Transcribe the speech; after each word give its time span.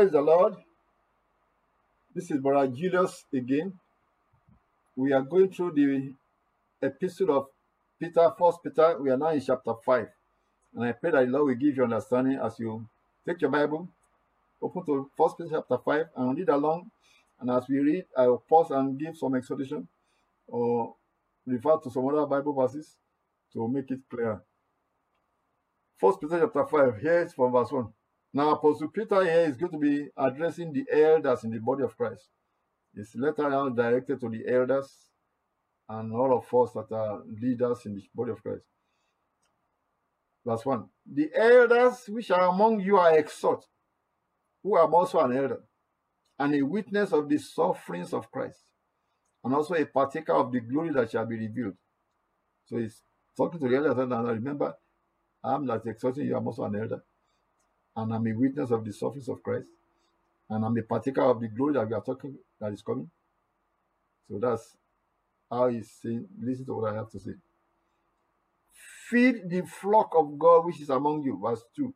Praise 0.00 0.12
the 0.12 0.22
Lord. 0.22 0.54
This 2.14 2.30
is 2.30 2.40
Brother 2.40 2.72
Julius 2.74 3.26
again. 3.34 3.78
We 4.96 5.12
are 5.12 5.20
going 5.20 5.52
through 5.52 5.72
the 5.72 6.14
epistle 6.80 7.36
of 7.36 7.48
Peter, 8.00 8.32
First 8.38 8.60
Peter. 8.64 8.96
We 8.98 9.10
are 9.10 9.18
now 9.18 9.28
in 9.28 9.42
chapter 9.42 9.74
5. 9.84 10.06
And 10.76 10.84
I 10.86 10.92
pray 10.92 11.10
that 11.10 11.26
the 11.26 11.30
Lord 11.30 11.48
will 11.48 11.54
give 11.54 11.76
you 11.76 11.82
understanding 11.82 12.40
as 12.42 12.58
you 12.58 12.88
take 13.28 13.42
your 13.42 13.50
Bible, 13.50 13.90
open 14.62 14.86
to 14.86 15.10
First 15.18 15.36
Peter 15.36 15.50
chapter 15.56 15.76
5, 15.76 16.06
and 16.16 16.38
read 16.38 16.48
along. 16.48 16.90
And 17.38 17.50
as 17.50 17.68
we 17.68 17.80
read, 17.80 18.06
I 18.16 18.26
will 18.28 18.42
pause 18.48 18.70
and 18.70 18.98
give 18.98 19.18
some 19.18 19.34
exhortation 19.34 19.86
or 20.48 20.94
refer 21.46 21.76
to 21.76 21.90
some 21.90 22.08
other 22.08 22.24
Bible 22.24 22.54
verses 22.54 22.96
to 23.52 23.68
make 23.68 23.90
it 23.90 24.00
clear. 24.08 24.40
First 25.98 26.22
Peter 26.22 26.40
chapter 26.40 26.64
5, 26.64 27.02
here 27.02 27.20
is 27.20 27.34
from 27.34 27.52
verse 27.52 27.70
1. 27.70 27.92
Now, 28.32 28.50
Apostle 28.50 28.88
Peter 28.88 29.24
here 29.24 29.50
is 29.50 29.56
going 29.56 29.72
to 29.72 29.78
be 29.78 30.08
addressing 30.16 30.72
the 30.72 30.84
elders 30.92 31.42
in 31.42 31.50
the 31.50 31.58
body 31.58 31.82
of 31.82 31.96
Christ. 31.96 32.28
His 32.94 33.14
letter 33.16 33.48
now 33.50 33.68
directed 33.68 34.20
to 34.20 34.28
the 34.28 34.44
elders 34.48 34.88
and 35.88 36.12
all 36.12 36.36
of 36.36 36.54
us 36.54 36.72
that 36.74 36.94
are 36.94 37.22
leaders 37.40 37.86
in 37.86 37.94
the 37.96 38.02
body 38.14 38.30
of 38.30 38.42
Christ. 38.42 38.64
Verse 40.46 40.64
1 40.64 40.88
The 41.12 41.30
elders 41.34 42.04
which 42.08 42.30
are 42.30 42.48
among 42.48 42.80
you 42.80 42.96
are 42.98 43.18
exhort, 43.18 43.64
who 44.62 44.76
are 44.76 44.88
also 44.88 45.18
an 45.20 45.36
elder, 45.36 45.64
and 46.38 46.54
a 46.54 46.62
witness 46.62 47.12
of 47.12 47.28
the 47.28 47.38
sufferings 47.38 48.12
of 48.12 48.30
Christ, 48.30 48.60
and 49.42 49.52
also 49.52 49.74
a 49.74 49.84
partaker 49.84 50.34
of 50.34 50.52
the 50.52 50.60
glory 50.60 50.90
that 50.92 51.10
shall 51.10 51.26
be 51.26 51.36
revealed. 51.36 51.74
So 52.66 52.78
he's 52.78 53.02
talking 53.36 53.58
to 53.60 53.68
the 53.68 53.76
elders, 53.76 53.98
and 53.98 54.28
remember, 54.28 54.74
I'm 55.42 55.66
not 55.66 55.84
exhorting 55.84 56.26
you, 56.26 56.36
I'm 56.36 56.46
also 56.46 56.64
an 56.64 56.76
elder 56.76 57.02
and 58.00 58.12
I'm 58.14 58.26
a 58.26 58.32
witness 58.32 58.70
of 58.70 58.84
the 58.84 58.92
sufferings 58.92 59.28
of 59.28 59.42
Christ, 59.42 59.68
and 60.48 60.64
I'm 60.64 60.76
a 60.76 60.82
partaker 60.82 61.22
of 61.22 61.40
the 61.40 61.48
glory 61.48 61.74
that 61.74 61.88
we 61.88 61.94
are 61.94 62.02
talking 62.02 62.36
that 62.60 62.72
is 62.72 62.82
coming. 62.82 63.10
So 64.28 64.38
that's 64.40 64.76
how 65.50 65.68
he's 65.68 65.90
saying, 66.02 66.26
listen 66.40 66.66
to 66.66 66.74
what 66.74 66.92
I 66.92 66.96
have 66.96 67.10
to 67.10 67.20
say. 67.20 67.32
Feed 69.10 69.50
the 69.50 69.62
flock 69.62 70.12
of 70.16 70.38
God 70.38 70.66
which 70.66 70.80
is 70.80 70.90
among 70.90 71.22
you, 71.22 71.38
verse 71.42 71.62
2. 71.76 71.92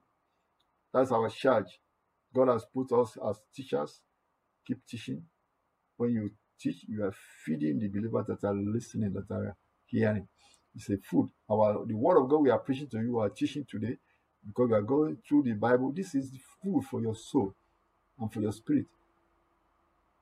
That's 0.92 1.12
our 1.12 1.28
charge. 1.30 1.80
God 2.34 2.48
has 2.48 2.64
put 2.74 2.92
us 2.92 3.16
as 3.28 3.40
teachers. 3.54 4.00
Keep 4.66 4.86
teaching. 4.88 5.22
When 5.96 6.10
you 6.10 6.30
teach, 6.60 6.84
you 6.88 7.04
are 7.04 7.14
feeding 7.44 7.78
the 7.78 7.88
believers 7.88 8.26
that 8.28 8.46
are 8.46 8.54
listening, 8.54 9.12
that 9.14 9.32
are 9.34 9.56
hearing. 9.86 10.28
It's 10.74 10.90
a 10.90 10.98
food. 10.98 11.30
Our 11.50 11.84
the 11.86 11.94
word 11.94 12.22
of 12.22 12.28
God 12.28 12.38
we 12.38 12.50
are 12.50 12.58
preaching 12.58 12.88
to 12.88 12.98
you, 12.98 13.16
we 13.16 13.22
are 13.22 13.30
teaching 13.30 13.66
today, 13.70 13.96
because 14.46 14.70
you 14.70 14.76
are 14.76 14.82
going 14.82 15.18
through 15.26 15.42
the 15.44 15.52
Bible, 15.52 15.92
this 15.92 16.14
is 16.14 16.30
food 16.62 16.84
for 16.90 17.00
your 17.00 17.14
soul 17.14 17.54
and 18.18 18.32
for 18.32 18.40
your 18.40 18.52
spirit. 18.52 18.86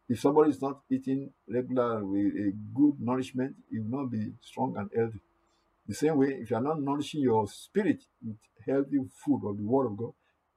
If 0.08 0.20
somebody 0.20 0.50
is 0.50 0.60
not 0.60 0.80
eating 0.90 1.30
regular 1.48 2.04
with 2.04 2.34
a 2.34 2.52
good 2.74 3.00
nourishment, 3.00 3.56
he 3.70 3.78
will 3.78 4.02
not 4.02 4.10
be 4.10 4.32
strong 4.40 4.76
and 4.76 4.90
healthy. 4.94 5.20
The 5.86 5.94
same 5.94 6.16
way, 6.16 6.38
if 6.40 6.50
you 6.50 6.56
are 6.56 6.62
not 6.62 6.80
nourishing 6.80 7.22
your 7.22 7.46
spirit 7.48 8.04
with 8.24 8.36
healthy 8.66 8.98
food 9.24 9.40
or 9.44 9.54
the 9.54 9.62
word 9.62 9.86
of 9.86 9.96
God, 9.96 10.12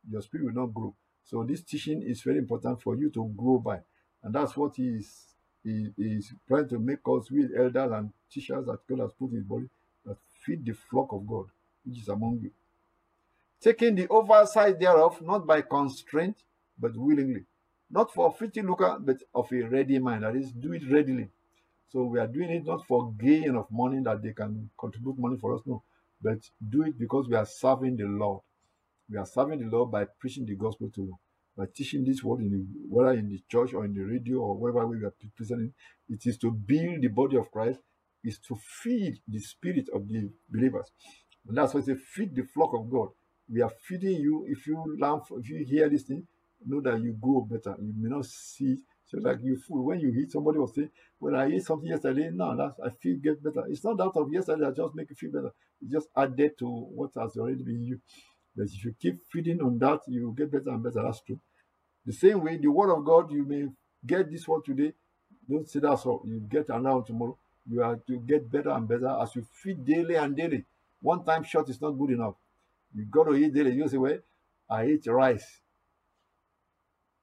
your 0.09 0.21
spirit 0.21 0.45
will 0.45 0.65
not 0.65 0.73
grow. 0.73 0.93
So 1.23 1.43
this 1.43 1.63
teaching 1.63 2.03
is 2.03 2.21
very 2.21 2.37
important 2.37 2.81
for 2.81 2.95
you 2.95 3.09
to 3.11 3.33
grow 3.35 3.57
by. 3.57 3.79
And 4.23 4.33
that's 4.33 4.55
what 4.55 4.75
he 4.75 4.87
is, 4.89 5.35
he 5.63 5.91
is 5.97 6.31
trying 6.47 6.67
to 6.69 6.79
make 6.79 6.99
us 7.07 7.31
with 7.31 7.51
elders 7.57 7.91
and 7.91 8.11
teachers 8.31 8.65
that 8.67 8.79
God 8.87 8.99
has 8.99 9.11
put 9.17 9.31
in 9.31 9.37
his 9.37 9.45
body 9.45 9.69
that 10.05 10.17
feed 10.45 10.65
the 10.65 10.73
flock 10.73 11.07
of 11.11 11.25
God, 11.25 11.45
which 11.83 11.99
is 11.99 12.07
among 12.09 12.39
you 12.41 12.51
taking 13.65 13.95
the 13.95 14.07
oversight 14.09 14.79
thereof, 14.79 15.19
not 15.23 15.47
by 15.47 15.59
constraint, 15.61 16.37
but 16.77 16.95
willingly. 16.95 17.45
Not 17.89 18.13
for 18.13 18.31
filthy 18.31 18.61
lucre, 18.61 18.97
but 18.99 19.17
of 19.33 19.51
a 19.51 19.61
ready 19.63 19.97
mind. 19.97 20.23
That 20.23 20.35
is, 20.35 20.51
do 20.51 20.73
it 20.73 20.83
readily. 20.87 21.29
So 21.89 22.03
we 22.03 22.19
are 22.19 22.27
doing 22.27 22.51
it 22.51 22.65
not 22.65 22.85
for 22.85 23.11
gain 23.13 23.55
of 23.55 23.65
money 23.71 24.01
that 24.03 24.21
they 24.21 24.33
can 24.33 24.69
contribute 24.79 25.17
money 25.17 25.37
for 25.41 25.55
us, 25.55 25.61
no, 25.65 25.81
but 26.21 26.37
do 26.69 26.83
it 26.83 26.99
because 26.99 27.27
we 27.27 27.35
are 27.35 27.45
serving 27.45 27.97
the 27.97 28.05
Lord. 28.05 28.41
We 29.09 29.17
are 29.17 29.25
serving 29.25 29.59
the 29.59 29.75
Lord 29.75 29.91
by 29.91 30.05
preaching 30.19 30.45
the 30.45 30.55
gospel 30.55 30.91
to 30.95 31.17
by 31.57 31.65
teaching 31.73 32.03
this 32.03 32.21
word 32.21 32.41
in 32.41 32.51
the, 32.51 32.65
whether 32.89 33.17
in 33.17 33.29
the 33.29 33.41
church 33.49 33.73
or 33.73 33.85
in 33.85 33.93
the 33.93 34.01
radio 34.01 34.39
or 34.39 34.57
wherever 34.57 34.85
we 34.85 34.97
are 35.05 35.13
presenting. 35.37 35.71
It 36.09 36.25
is 36.25 36.37
to 36.39 36.51
build 36.51 37.01
the 37.01 37.07
body 37.07 37.37
of 37.37 37.49
Christ, 37.49 37.79
is 38.25 38.39
to 38.47 38.57
feed 38.83 39.19
the 39.25 39.39
spirit 39.39 39.87
of 39.93 40.05
the 40.09 40.29
believers. 40.49 40.91
And 41.47 41.57
that's 41.57 41.73
why 41.73 41.79
say 41.79 41.95
feed 41.95 42.35
the 42.35 42.43
flock 42.43 42.71
of 42.73 42.89
God 42.91 43.09
we 43.49 43.61
are 43.61 43.71
feeding 43.87 44.21
you. 44.21 44.45
If 44.49 44.67
you 44.67 44.83
learn, 44.99 45.21
if 45.39 45.49
you 45.49 45.65
hear 45.65 45.89
this 45.89 46.03
thing, 46.03 46.27
know 46.65 46.81
that 46.81 47.01
you 47.01 47.13
grow 47.13 47.41
better. 47.41 47.75
You 47.79 47.93
may 47.97 48.09
not 48.09 48.25
see. 48.25 48.77
So 49.05 49.19
like 49.19 49.39
you 49.43 49.57
fool 49.57 49.85
when 49.85 49.99
you 49.99 50.09
eat, 50.09 50.31
somebody 50.31 50.57
will 50.57 50.67
say, 50.67 50.89
"Well, 51.19 51.35
I 51.35 51.45
ate 51.45 51.63
something 51.63 51.89
yesterday. 51.89 52.31
No, 52.33 52.55
that's 52.57 52.79
I 52.79 52.89
feel 52.89 53.17
get 53.17 53.43
better." 53.43 53.65
It's 53.67 53.83
not 53.83 54.01
out 54.01 54.17
of 54.17 54.31
yesterday 54.33 54.61
that 54.65 54.75
just 54.75 54.95
make 54.95 55.09
you 55.11 55.15
feel 55.15 55.31
better. 55.31 55.53
It 55.81 55.91
just 55.91 56.07
added 56.15 56.57
to 56.59 56.67
what 56.67 57.11
has 57.15 57.37
already 57.37 57.63
been 57.63 57.83
you. 57.83 58.01
But 58.55 58.65
if 58.67 58.83
you 58.85 58.95
keep 58.99 59.21
feeding 59.31 59.61
on 59.61 59.77
that, 59.79 60.01
you 60.07 60.33
get 60.37 60.51
better 60.51 60.71
and 60.71 60.83
better. 60.83 61.03
That's 61.03 61.21
true. 61.21 61.39
The 62.05 62.13
same 62.13 62.43
way, 62.43 62.57
the 62.57 62.69
word 62.69 62.91
of 62.95 63.05
God, 63.05 63.31
you 63.31 63.45
may 63.45 63.67
get 64.05 64.31
this 64.31 64.47
one 64.47 64.63
today. 64.63 64.93
Don't 65.49 65.69
say 65.69 65.79
that's 65.79 66.05
all. 66.05 66.23
You 66.25 66.39
get 66.39 66.69
another 66.69 67.03
tomorrow. 67.05 67.37
You 67.67 67.81
have 67.81 68.05
to 68.07 68.19
get 68.19 68.51
better 68.51 68.71
and 68.71 68.87
better 68.87 69.09
as 69.21 69.35
you 69.35 69.43
feed 69.51 69.85
daily 69.85 70.15
and 70.15 70.35
daily. 70.35 70.65
One 71.01 71.23
time 71.23 71.43
shot 71.43 71.69
is 71.69 71.81
not 71.81 71.91
good 71.91 72.11
enough. 72.11 72.35
You 72.95 73.05
got 73.05 73.25
to 73.25 73.35
eat 73.35 73.53
daily. 73.53 73.73
You 73.73 73.87
say, 73.87 73.97
well, 73.97 74.17
I 74.69 74.87
eat 74.87 75.05
rice. 75.07 75.59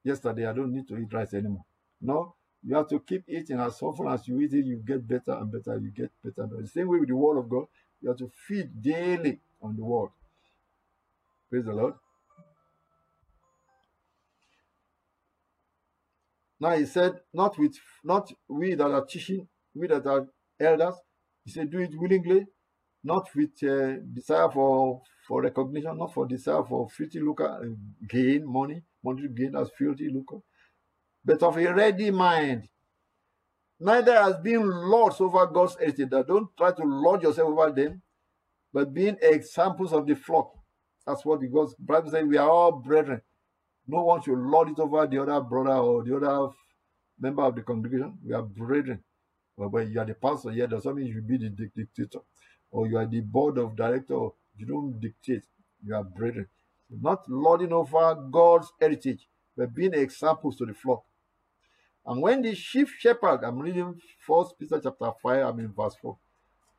Yesterday, 0.03 0.45
I 0.45 0.53
don't 0.53 0.71
need 0.71 0.87
to 0.87 0.97
eat 0.97 1.11
rice 1.11 1.33
anymore. 1.33 1.65
No, 2.01 2.35
you 2.63 2.75
have 2.75 2.87
to 2.89 2.99
keep 2.99 3.23
eating 3.27 3.59
as 3.59 3.81
often 3.81 4.07
as 4.07 4.27
you 4.27 4.39
eat 4.39 4.53
it, 4.53 4.65
you 4.65 4.77
get 4.85 5.07
better 5.07 5.33
and 5.33 5.51
better. 5.51 5.77
You 5.77 5.89
get 5.89 6.11
better. 6.23 6.47
The 6.61 6.67
same 6.67 6.87
way 6.89 6.99
with 6.99 7.09
the 7.09 7.15
word 7.15 7.39
of 7.39 7.49
God, 7.49 7.65
you 8.01 8.09
have 8.09 8.17
to 8.17 8.29
feed 8.47 8.81
daily 8.81 9.39
on 9.61 9.75
the 9.75 9.83
word. 9.83 10.09
Praise 11.49 11.65
the 11.65 11.73
Lord. 11.73 11.93
Now 16.59 16.77
he 16.77 16.85
said, 16.85 17.19
not 17.33 17.57
with 17.57 17.75
not 18.03 18.31
we 18.47 18.75
that 18.75 18.91
are 18.91 19.05
teaching, 19.05 19.47
we 19.75 19.87
that 19.87 20.05
are 20.05 20.27
elders. 20.59 20.95
He 21.43 21.51
said, 21.51 21.69
do 21.69 21.79
it 21.79 21.91
willingly, 21.93 22.45
not 23.03 23.27
with 23.35 23.63
uh, 23.63 23.97
desire 24.13 24.49
for 24.49 25.01
for 25.27 25.41
recognition, 25.41 25.97
not 25.97 26.13
for 26.13 26.25
desire 26.25 26.63
for 26.63 26.89
filthy 26.89 27.19
lucre, 27.19 27.47
uh, 27.47 27.63
gain, 28.07 28.45
money, 28.45 28.83
money 29.03 29.27
gain 29.27 29.55
as 29.55 29.69
filthy 29.77 30.09
lucre, 30.09 30.39
but 31.23 31.41
of 31.43 31.57
a 31.57 31.73
ready 31.73 32.11
mind. 32.11 32.67
Neither 33.79 34.13
as 34.15 34.37
being 34.37 34.65
lords 34.65 35.19
over 35.19 35.45
God's 35.47 35.75
heritage. 35.77 36.09
Don't 36.09 36.55
try 36.57 36.71
to 36.71 36.83
lord 36.83 37.23
yourself 37.23 37.49
over 37.49 37.71
them, 37.71 38.01
but 38.73 38.93
being 38.93 39.17
examples 39.21 39.91
of 39.91 40.05
the 40.07 40.15
flock. 40.15 40.53
That's 41.05 41.25
what 41.25 41.41
the 41.41 41.47
Bible 41.79 42.09
says. 42.09 42.23
We 42.25 42.37
are 42.37 42.49
all 42.49 42.71
brethren. 42.71 43.21
No 43.87 44.03
one 44.03 44.21
should 44.21 44.37
lord 44.37 44.69
it 44.69 44.79
over 44.79 45.05
the 45.05 45.21
other 45.21 45.41
brother 45.41 45.73
or 45.73 46.03
the 46.03 46.15
other 46.15 46.53
member 47.19 47.43
of 47.43 47.55
the 47.55 47.61
congregation. 47.61 48.17
We 48.25 48.33
are 48.33 48.41
brethren. 48.43 49.03
But 49.57 49.71
when 49.71 49.91
you 49.91 49.99
are 49.99 50.05
the 50.05 50.13
pastor, 50.13 50.51
yeah, 50.51 50.67
does 50.67 50.83
that 50.83 50.93
mean 50.95 51.07
you 51.07 51.21
be 51.21 51.37
the 51.37 51.49
dictator? 51.49 52.19
Or 52.73 52.87
you 52.87 52.97
are 52.97 53.05
the 53.05 53.21
board 53.21 53.59
of 53.59 53.75
director 53.75 54.29
you 54.57 54.65
don't 54.65 54.99
dictate. 54.99 55.43
You 55.85 55.95
are 55.95 56.03
brethren. 56.03 56.47
Not 56.89 57.29
lording 57.29 57.71
over 57.71 58.15
God's 58.15 58.71
heritage, 58.81 59.27
but 59.55 59.73
being 59.73 59.93
examples 59.93 60.57
to 60.57 60.65
the 60.65 60.73
flock. 60.73 61.03
And 62.05 62.21
when 62.21 62.41
the 62.41 62.53
chief 62.53 62.95
shepherd, 62.99 63.43
I'm 63.43 63.59
reading 63.59 64.01
First 64.19 64.59
Peter 64.59 64.79
chapter 64.83 65.11
5, 65.21 65.45
I'm 65.45 65.59
in 65.59 65.71
verse 65.71 65.95
4. 66.01 66.17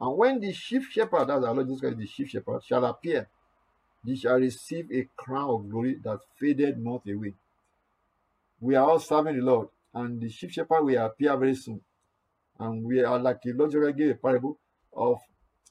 And 0.01 0.17
when 0.19 0.41
the 0.41 0.53
chief 0.53 0.91
shepherd, 0.91 1.31
as 1.31 1.45
our 1.45 1.55
Lord 1.55 1.67
Jesus 1.67 1.81
Christ, 1.81 1.99
the 1.99 2.07
chief 2.07 2.29
shepherd, 2.29 2.63
shall 2.65 2.85
appear, 2.85 3.29
he 4.05 4.17
shall 4.17 4.39
receive 4.39 4.91
a 4.93 5.09
crown 5.17 5.51
of 5.51 5.71
glory 5.71 5.99
that 6.05 6.19
faded 6.37 6.79
not 6.79 7.03
away. 7.09 7.35
We 8.61 8.75
are 8.75 8.89
all 8.89 8.99
serving 8.99 9.37
the 9.37 9.45
Lord, 9.45 9.69
and 9.95 10.21
the 10.21 10.29
chief 10.29 10.53
shepherd 10.53 10.83
will 10.83 11.05
appear 11.05 11.37
very 11.37 11.55
soon. 11.55 11.81
And 12.59 12.85
we 12.85 13.03
are 13.03 13.19
like 13.19 13.41
the 13.43 13.53
Lord 13.53 13.71
Jesus 13.71 13.95
gave 13.97 14.11
a 14.11 14.15
parable 14.15 14.59
of 14.93 15.19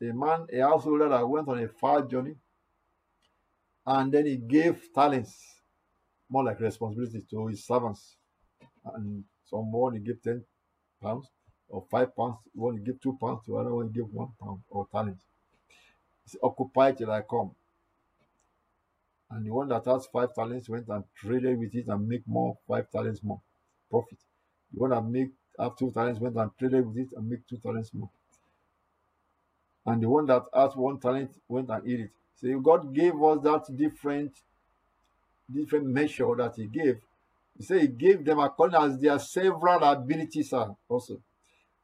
a 0.01 0.13
man, 0.13 0.47
a 0.51 0.59
householder 0.59 1.09
that 1.09 1.27
went 1.27 1.47
on 1.47 1.59
a 1.59 1.67
far 1.67 2.01
journey, 2.01 2.35
and 3.85 4.11
then 4.11 4.25
he 4.25 4.37
gave 4.37 4.93
talents, 4.93 5.61
more 6.29 6.43
like 6.43 6.59
responsibility 6.59 7.25
to 7.29 7.47
his 7.47 7.65
servants. 7.65 8.15
And 8.93 9.23
someone 9.45 9.93
he 9.93 9.99
gave 9.99 10.21
10 10.21 10.43
pounds 11.01 11.27
or 11.67 11.85
5 11.89 12.15
pounds, 12.15 12.37
one 12.53 12.77
he 12.77 12.83
gave 12.83 12.99
2 13.01 13.17
pounds, 13.19 13.45
to 13.45 13.57
another 13.57 13.75
one 13.75 13.87
he 13.87 13.93
gave 13.93 14.09
1 14.11 14.27
pound 14.41 14.61
or 14.69 14.87
talent. 14.91 15.19
He 16.31 16.37
occupy 16.41 16.93
till 16.93 17.11
I 17.11 17.21
come. 17.21 17.51
And 19.29 19.45
the 19.45 19.51
one 19.51 19.67
that 19.69 19.85
has 19.85 20.05
five 20.07 20.33
talents 20.33 20.69
went 20.69 20.87
and 20.89 21.03
traded 21.15 21.57
with 21.57 21.73
it 21.73 21.87
and 21.87 22.07
make 22.07 22.21
more 22.27 22.57
five 22.67 22.89
talents 22.91 23.23
more 23.23 23.41
profit. 23.89 24.19
The 24.71 24.79
one 24.79 24.91
that 24.91 25.03
make 25.03 25.31
have 25.59 25.75
two 25.75 25.91
talents 25.91 26.19
went 26.19 26.35
and 26.35 26.51
traded 26.57 26.85
with 26.87 26.97
it 26.97 27.09
and 27.15 27.27
make 27.27 27.47
two 27.47 27.57
talents 27.57 27.93
more 27.93 28.09
and 29.85 30.01
the 30.01 30.09
one 30.09 30.25
that 30.27 30.43
has 30.53 30.75
one 30.75 30.99
talent 30.99 31.31
went 31.47 31.69
and 31.69 31.87
eat 31.87 31.99
it. 32.01 32.09
So 32.35 32.59
God 32.59 32.93
gave 32.93 33.21
us 33.21 33.39
that 33.43 33.75
different, 33.75 34.33
different 35.51 35.85
measure 35.87 36.35
that 36.37 36.55
He 36.55 36.67
gave 36.67 37.01
He 37.57 37.63
said 37.63 37.81
he 37.81 37.87
gave 37.87 38.25
them 38.25 38.39
according 38.39 38.81
as 38.81 38.99
their 38.99 39.19
several 39.19 39.83
abilities 39.83 40.53
are 40.53 40.75
also. 40.89 41.21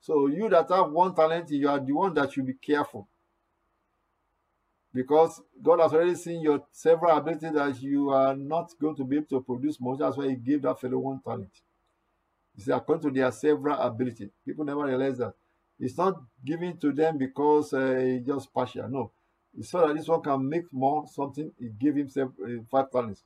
So 0.01 0.27
you 0.27 0.49
that 0.49 0.69
have 0.69 0.91
one 0.91 1.13
talent, 1.13 1.49
you 1.51 1.69
are 1.69 1.79
the 1.79 1.93
one 1.93 2.13
that 2.15 2.31
should 2.33 2.45
be 2.47 2.53
careful. 2.53 3.07
Because 4.93 5.41
God 5.61 5.79
has 5.81 5.93
already 5.93 6.15
seen 6.15 6.41
your 6.41 6.63
several 6.71 7.15
abilities 7.15 7.53
that 7.53 7.81
you 7.81 8.09
are 8.09 8.35
not 8.35 8.71
going 8.81 8.95
to 8.95 9.03
be 9.03 9.17
able 9.17 9.27
to 9.27 9.41
produce 9.41 9.79
much. 9.79 9.99
That's 9.99 10.17
why 10.17 10.29
He 10.29 10.35
gave 10.35 10.63
that 10.63 10.79
fellow 10.79 10.97
one 10.97 11.21
talent. 11.21 11.51
He 12.55 12.63
said, 12.63 12.75
according 12.75 13.09
to 13.09 13.19
their 13.19 13.31
several 13.31 13.77
ability. 13.79 14.29
People 14.45 14.65
never 14.65 14.85
realize 14.85 15.17
that. 15.19 15.33
It's 15.79 15.97
not 15.97 16.21
given 16.45 16.77
to 16.77 16.91
them 16.91 17.17
because 17.17 17.73
uh, 17.73 18.19
just 18.25 18.53
partial. 18.53 18.87
No. 18.89 19.11
It's 19.57 19.69
so 19.69 19.87
that 19.87 19.95
this 19.95 20.07
one 20.07 20.21
can 20.21 20.47
make 20.47 20.71
more 20.71 21.07
something. 21.07 21.51
He 21.59 21.69
gave 21.69 21.95
himself 21.95 22.31
uh, 22.43 22.61
five 22.69 22.91
talents. 22.91 23.23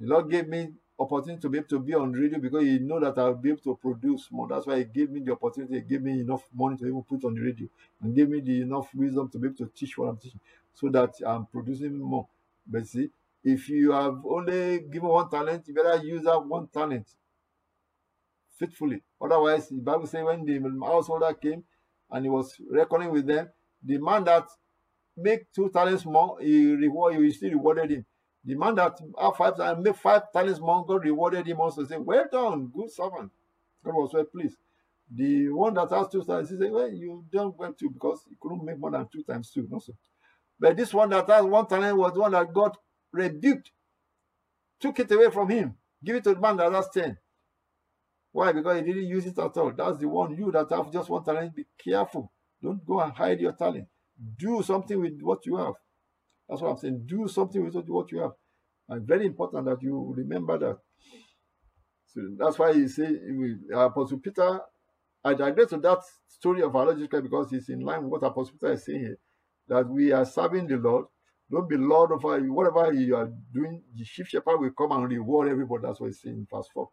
The 0.00 0.06
Lord 0.06 0.30
gave 0.30 0.48
me 0.48 0.72
opportunity 0.98 1.40
to 1.42 1.48
be 1.48 1.58
able 1.58 1.68
to 1.68 1.78
be 1.80 1.94
on 1.94 2.12
radio 2.12 2.38
because 2.40 2.64
He 2.64 2.78
know 2.80 2.98
that 3.00 3.18
I'll 3.18 3.34
be 3.34 3.50
able 3.50 3.60
to 3.62 3.76
produce 3.76 4.28
more. 4.30 4.48
That's 4.48 4.66
why 4.66 4.78
He 4.78 4.84
gave 4.84 5.10
me 5.10 5.20
the 5.20 5.32
opportunity. 5.32 5.74
He 5.74 5.80
gave 5.82 6.02
me 6.02 6.20
enough 6.20 6.44
money 6.54 6.76
to 6.78 6.86
even 6.86 7.02
put 7.02 7.24
on 7.24 7.34
the 7.34 7.40
radio 7.40 7.68
and 8.02 8.14
gave 8.14 8.28
me 8.28 8.40
the 8.40 8.62
enough 8.62 8.92
wisdom 8.94 9.28
to 9.30 9.38
be 9.38 9.48
able 9.48 9.56
to 9.58 9.66
teach 9.74 9.96
what 9.98 10.08
I'm 10.08 10.16
teaching 10.16 10.40
so 10.74 10.88
that 10.90 11.14
I'm 11.26 11.46
producing 11.46 11.98
more. 11.98 12.26
But 12.66 12.86
see, 12.86 13.10
if 13.44 13.68
you 13.68 13.92
have 13.92 14.20
only 14.26 14.80
given 14.80 15.08
one 15.08 15.30
talent, 15.30 15.68
you 15.68 15.74
better 15.74 16.02
use 16.04 16.22
that 16.24 16.44
one 16.44 16.66
talent 16.68 17.06
faithfully. 18.58 19.02
Otherwise, 19.20 19.68
the 19.68 19.80
Bible 19.80 20.06
says 20.06 20.24
when 20.24 20.44
the 20.44 20.86
householder 20.86 21.32
came 21.34 21.64
and 22.10 22.24
he 22.24 22.30
was 22.30 22.54
reckoning 22.70 23.12
with 23.12 23.26
them, 23.26 23.48
the 23.84 23.98
man 23.98 24.24
that 24.24 24.44
make 25.16 25.52
two 25.52 25.68
talents 25.70 26.04
more, 26.04 26.38
he 26.40 26.74
reward 26.74 27.16
he 27.16 27.30
still 27.30 27.50
rewarded 27.50 27.90
him. 27.90 28.06
The 28.44 28.54
man 28.54 28.74
that 28.76 28.98
have 29.20 29.36
five 29.36 29.56
talents 29.56 29.84
make 29.84 29.96
five 29.96 30.22
talents 30.32 30.60
more, 30.60 30.84
God 30.86 31.04
rewarded 31.04 31.46
him 31.46 31.60
also. 31.60 31.84
Say, 31.84 31.98
Well 31.98 32.26
done, 32.30 32.70
good 32.74 32.90
servant. 32.90 33.30
God 33.84 33.94
was 33.94 34.12
well 34.14 34.24
pleased. 34.24 34.56
The 35.14 35.48
one 35.48 35.74
that 35.74 35.90
has 35.90 36.08
two 36.08 36.24
talents, 36.24 36.50
he 36.50 36.58
said, 36.58 36.70
Well, 36.70 36.90
you 36.90 37.24
don't 37.32 37.56
well 37.58 37.72
too 37.72 37.90
because 37.90 38.20
you 38.28 38.36
couldn't 38.40 38.64
make 38.64 38.78
more 38.78 38.90
than 38.90 39.06
two 39.12 39.22
times 39.22 39.50
two. 39.50 39.68
Sir. 39.80 39.92
But 40.58 40.76
this 40.76 40.92
one 40.92 41.10
that 41.10 41.28
has 41.28 41.44
one 41.44 41.66
talent 41.66 41.96
was 41.96 42.16
one 42.16 42.32
that 42.32 42.52
God 42.52 42.76
rebuked, 43.12 43.70
took 44.80 44.98
it 44.98 45.10
away 45.10 45.30
from 45.30 45.48
him, 45.50 45.74
give 46.04 46.16
it 46.16 46.24
to 46.24 46.34
the 46.34 46.40
man 46.40 46.56
that 46.56 46.72
has 46.72 46.88
ten. 46.90 47.16
Why? 48.32 48.52
Because 48.52 48.78
he 48.78 48.84
didn't 48.84 49.06
use 49.06 49.26
it 49.26 49.38
at 49.38 49.56
all. 49.56 49.72
That's 49.76 49.98
the 49.98 50.08
one 50.08 50.36
you 50.36 50.52
that 50.52 50.70
have 50.70 50.92
just 50.92 51.08
one 51.08 51.24
talent. 51.24 51.54
Be 51.54 51.66
careful. 51.82 52.30
Don't 52.62 52.84
go 52.86 53.00
and 53.00 53.12
hide 53.12 53.40
your 53.40 53.52
talent. 53.52 53.86
Do 54.38 54.62
something 54.62 55.00
with 55.00 55.20
what 55.22 55.46
you 55.46 55.56
have. 55.56 55.74
That's 56.48 56.60
what 56.60 56.70
I'm 56.70 56.76
saying. 56.78 57.06
Do 57.06 57.28
something 57.28 57.64
with 57.64 57.74
what 57.88 58.10
you 58.12 58.20
have. 58.20 58.32
And 58.88 59.06
very 59.06 59.26
important 59.26 59.66
that 59.66 59.82
you 59.82 60.14
remember 60.16 60.58
that. 60.58 60.78
So 62.06 62.20
that's 62.38 62.58
why 62.58 62.72
he 62.72 62.88
say 62.88 63.18
Apostle 63.74 64.18
Peter. 64.18 64.60
I 65.24 65.34
digress 65.34 65.70
to 65.70 65.78
that 65.78 65.98
story 66.26 66.62
of 66.62 66.72
biological 66.72 67.20
because 67.20 67.52
it's 67.52 67.68
in 67.68 67.80
line 67.80 68.02
with 68.02 68.12
what 68.12 68.26
Apostle 68.26 68.54
Peter 68.58 68.72
is 68.72 68.84
saying 68.84 69.00
here. 69.00 69.18
That 69.68 69.88
we 69.88 70.12
are 70.12 70.24
serving 70.24 70.66
the 70.68 70.76
Lord. 70.76 71.06
Don't 71.50 71.68
be 71.68 71.76
Lord 71.76 72.12
over 72.12 72.38
whatever 72.40 72.92
you 72.92 73.16
are 73.16 73.30
doing. 73.52 73.82
The 73.94 74.04
chief 74.04 74.28
shepherd 74.28 74.58
will 74.58 74.70
come 74.70 74.92
and 74.92 75.10
reward 75.10 75.48
everybody. 75.48 75.82
That's 75.86 76.00
what 76.00 76.06
he's 76.06 76.20
saying 76.22 76.36
in 76.36 76.46
verse 76.50 76.68
4. 76.72 76.88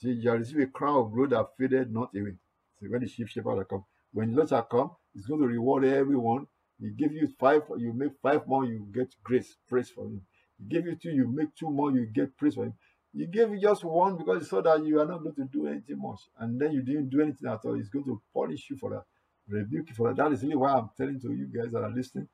See, 0.00 0.12
you 0.12 0.32
receive 0.32 0.60
a 0.60 0.66
crown 0.66 0.96
of 0.96 1.12
glory 1.12 1.28
that 1.30 1.46
faded 1.58 1.92
not 1.92 2.10
away. 2.16 2.32
See, 2.80 2.88
when 2.88 3.02
the 3.02 3.08
chief 3.08 3.28
shepherd 3.28 3.66
come, 3.68 3.84
when 4.12 4.30
the 4.30 4.36
Lord 4.38 4.48
shall 4.48 4.62
come, 4.62 4.92
he's 5.12 5.26
going 5.26 5.40
to 5.40 5.46
reward 5.46 5.84
everyone. 5.84 6.46
He 6.80 6.90
give 6.90 7.12
you 7.12 7.28
five, 7.38 7.62
you 7.78 7.92
make 7.92 8.12
five 8.22 8.46
more, 8.46 8.64
you 8.64 8.86
get 8.92 9.14
grace, 9.22 9.56
praise 9.68 9.90
for 9.90 10.06
him. 10.06 10.22
He 10.58 10.64
give 10.64 10.86
you 10.86 10.96
two, 10.96 11.10
you 11.10 11.28
make 11.28 11.54
two 11.54 11.70
more, 11.70 11.92
you 11.92 12.06
get 12.06 12.36
praise 12.38 12.54
for 12.54 12.64
him. 12.64 12.74
He 13.12 13.26
gave 13.26 13.50
you 13.50 13.60
just 13.60 13.84
one 13.84 14.16
because 14.16 14.42
he 14.42 14.48
saw 14.48 14.62
that 14.62 14.84
you 14.86 15.00
are 15.00 15.06
not 15.06 15.22
going 15.22 15.34
to 15.34 15.44
do 15.44 15.66
anything 15.66 16.00
much. 16.00 16.20
And 16.38 16.60
then 16.60 16.72
you 16.72 16.82
didn't 16.82 17.10
do 17.10 17.20
anything 17.20 17.50
at 17.50 17.60
all. 17.64 17.74
He's 17.74 17.88
going 17.90 18.04
to 18.06 18.22
punish 18.34 18.68
you 18.70 18.76
for 18.78 18.90
that, 18.90 19.04
rebuke 19.48 19.90
you 19.90 19.94
for 19.94 20.08
that. 20.08 20.16
That 20.16 20.32
is 20.32 20.42
really 20.42 20.56
why 20.56 20.72
I'm 20.72 20.90
telling 20.96 21.20
to 21.20 21.32
you 21.32 21.46
guys 21.46 21.72
that 21.72 21.82
are 21.82 21.90
listening. 21.90 22.28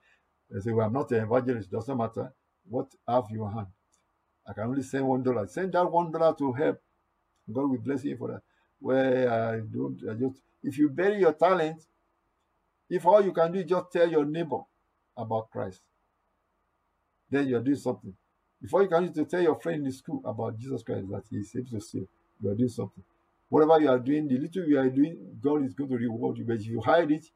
They 0.50 0.60
say, 0.60 0.72
Well, 0.72 0.86
I'm 0.86 0.92
not 0.92 1.10
an 1.12 1.24
evangelist, 1.24 1.70
doesn't 1.70 1.96
matter. 1.96 2.32
What 2.68 2.88
have 3.08 3.24
your 3.30 3.50
hand? 3.50 3.68
I 4.48 4.52
can 4.52 4.64
only 4.64 4.82
send 4.82 5.06
one 5.08 5.22
dollar. 5.22 5.46
Send 5.48 5.72
that 5.72 5.90
one 5.90 6.12
dollar 6.12 6.34
to 6.38 6.52
help 6.52 6.80
God 7.52 7.70
will 7.70 7.78
bless 7.78 8.04
you 8.04 8.16
for 8.16 8.28
that. 8.28 8.42
Where 8.80 9.30
I 9.30 9.60
don't, 9.60 9.98
I 10.10 10.14
just, 10.14 10.40
if 10.62 10.78
you 10.78 10.88
bury 10.90 11.20
your 11.20 11.32
talent, 11.32 11.82
if 12.88 13.04
all 13.06 13.24
you 13.24 13.32
can 13.32 13.52
do 13.52 13.58
is 13.58 13.66
just 13.66 13.90
tell 13.92 14.08
your 14.08 14.24
neighbor 14.24 14.60
about 15.16 15.50
Christ, 15.50 15.80
then 17.30 17.48
you're 17.48 17.62
doing 17.62 17.76
something. 17.76 18.14
Before 18.60 18.82
you 18.82 18.88
can 18.88 19.12
to 19.12 19.24
tell 19.24 19.42
your 19.42 19.58
friend 19.60 19.78
in 19.78 19.84
the 19.84 19.92
school 19.92 20.22
about 20.24 20.58
Jesus 20.58 20.82
Christ 20.82 21.08
that 21.10 21.24
he 21.30 21.44
able 21.58 21.70
to 21.70 21.80
save, 21.80 22.06
you 22.40 22.50
are 22.50 22.54
doing 22.54 22.68
something. 22.68 23.04
Whatever 23.48 23.80
you 23.80 23.90
are 23.90 23.98
doing, 23.98 24.26
the 24.26 24.38
little 24.38 24.64
you 24.64 24.78
are 24.78 24.88
doing, 24.88 25.16
God 25.40 25.64
is 25.64 25.74
going 25.74 25.90
to 25.90 25.96
reward 25.96 26.38
you. 26.38 26.44
But 26.44 26.56
if 26.56 26.66
you 26.66 26.80
hide 26.80 27.10
it, 27.12 27.26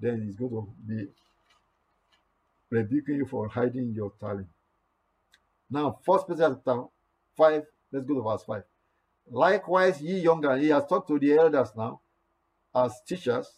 then 0.00 0.22
He's 0.22 0.36
going 0.36 0.50
to 0.50 0.66
be 0.86 1.06
rebuking 2.70 3.16
you 3.16 3.26
for 3.26 3.48
hiding 3.48 3.92
your 3.94 4.12
talent. 4.18 4.48
Now, 5.70 5.98
First 6.04 6.26
Peter 6.26 6.48
chapter 6.48 6.82
5, 7.36 7.62
let's 7.92 8.06
go 8.06 8.14
to 8.14 8.22
verse 8.22 8.42
5. 8.42 8.62
Likewise, 9.30 10.02
ye 10.02 10.18
younger, 10.18 10.56
he 10.56 10.68
has 10.68 10.84
talked 10.86 11.08
to 11.08 11.18
the 11.18 11.32
elders 11.32 11.70
now 11.76 12.00
as 12.74 13.00
teachers 13.06 13.48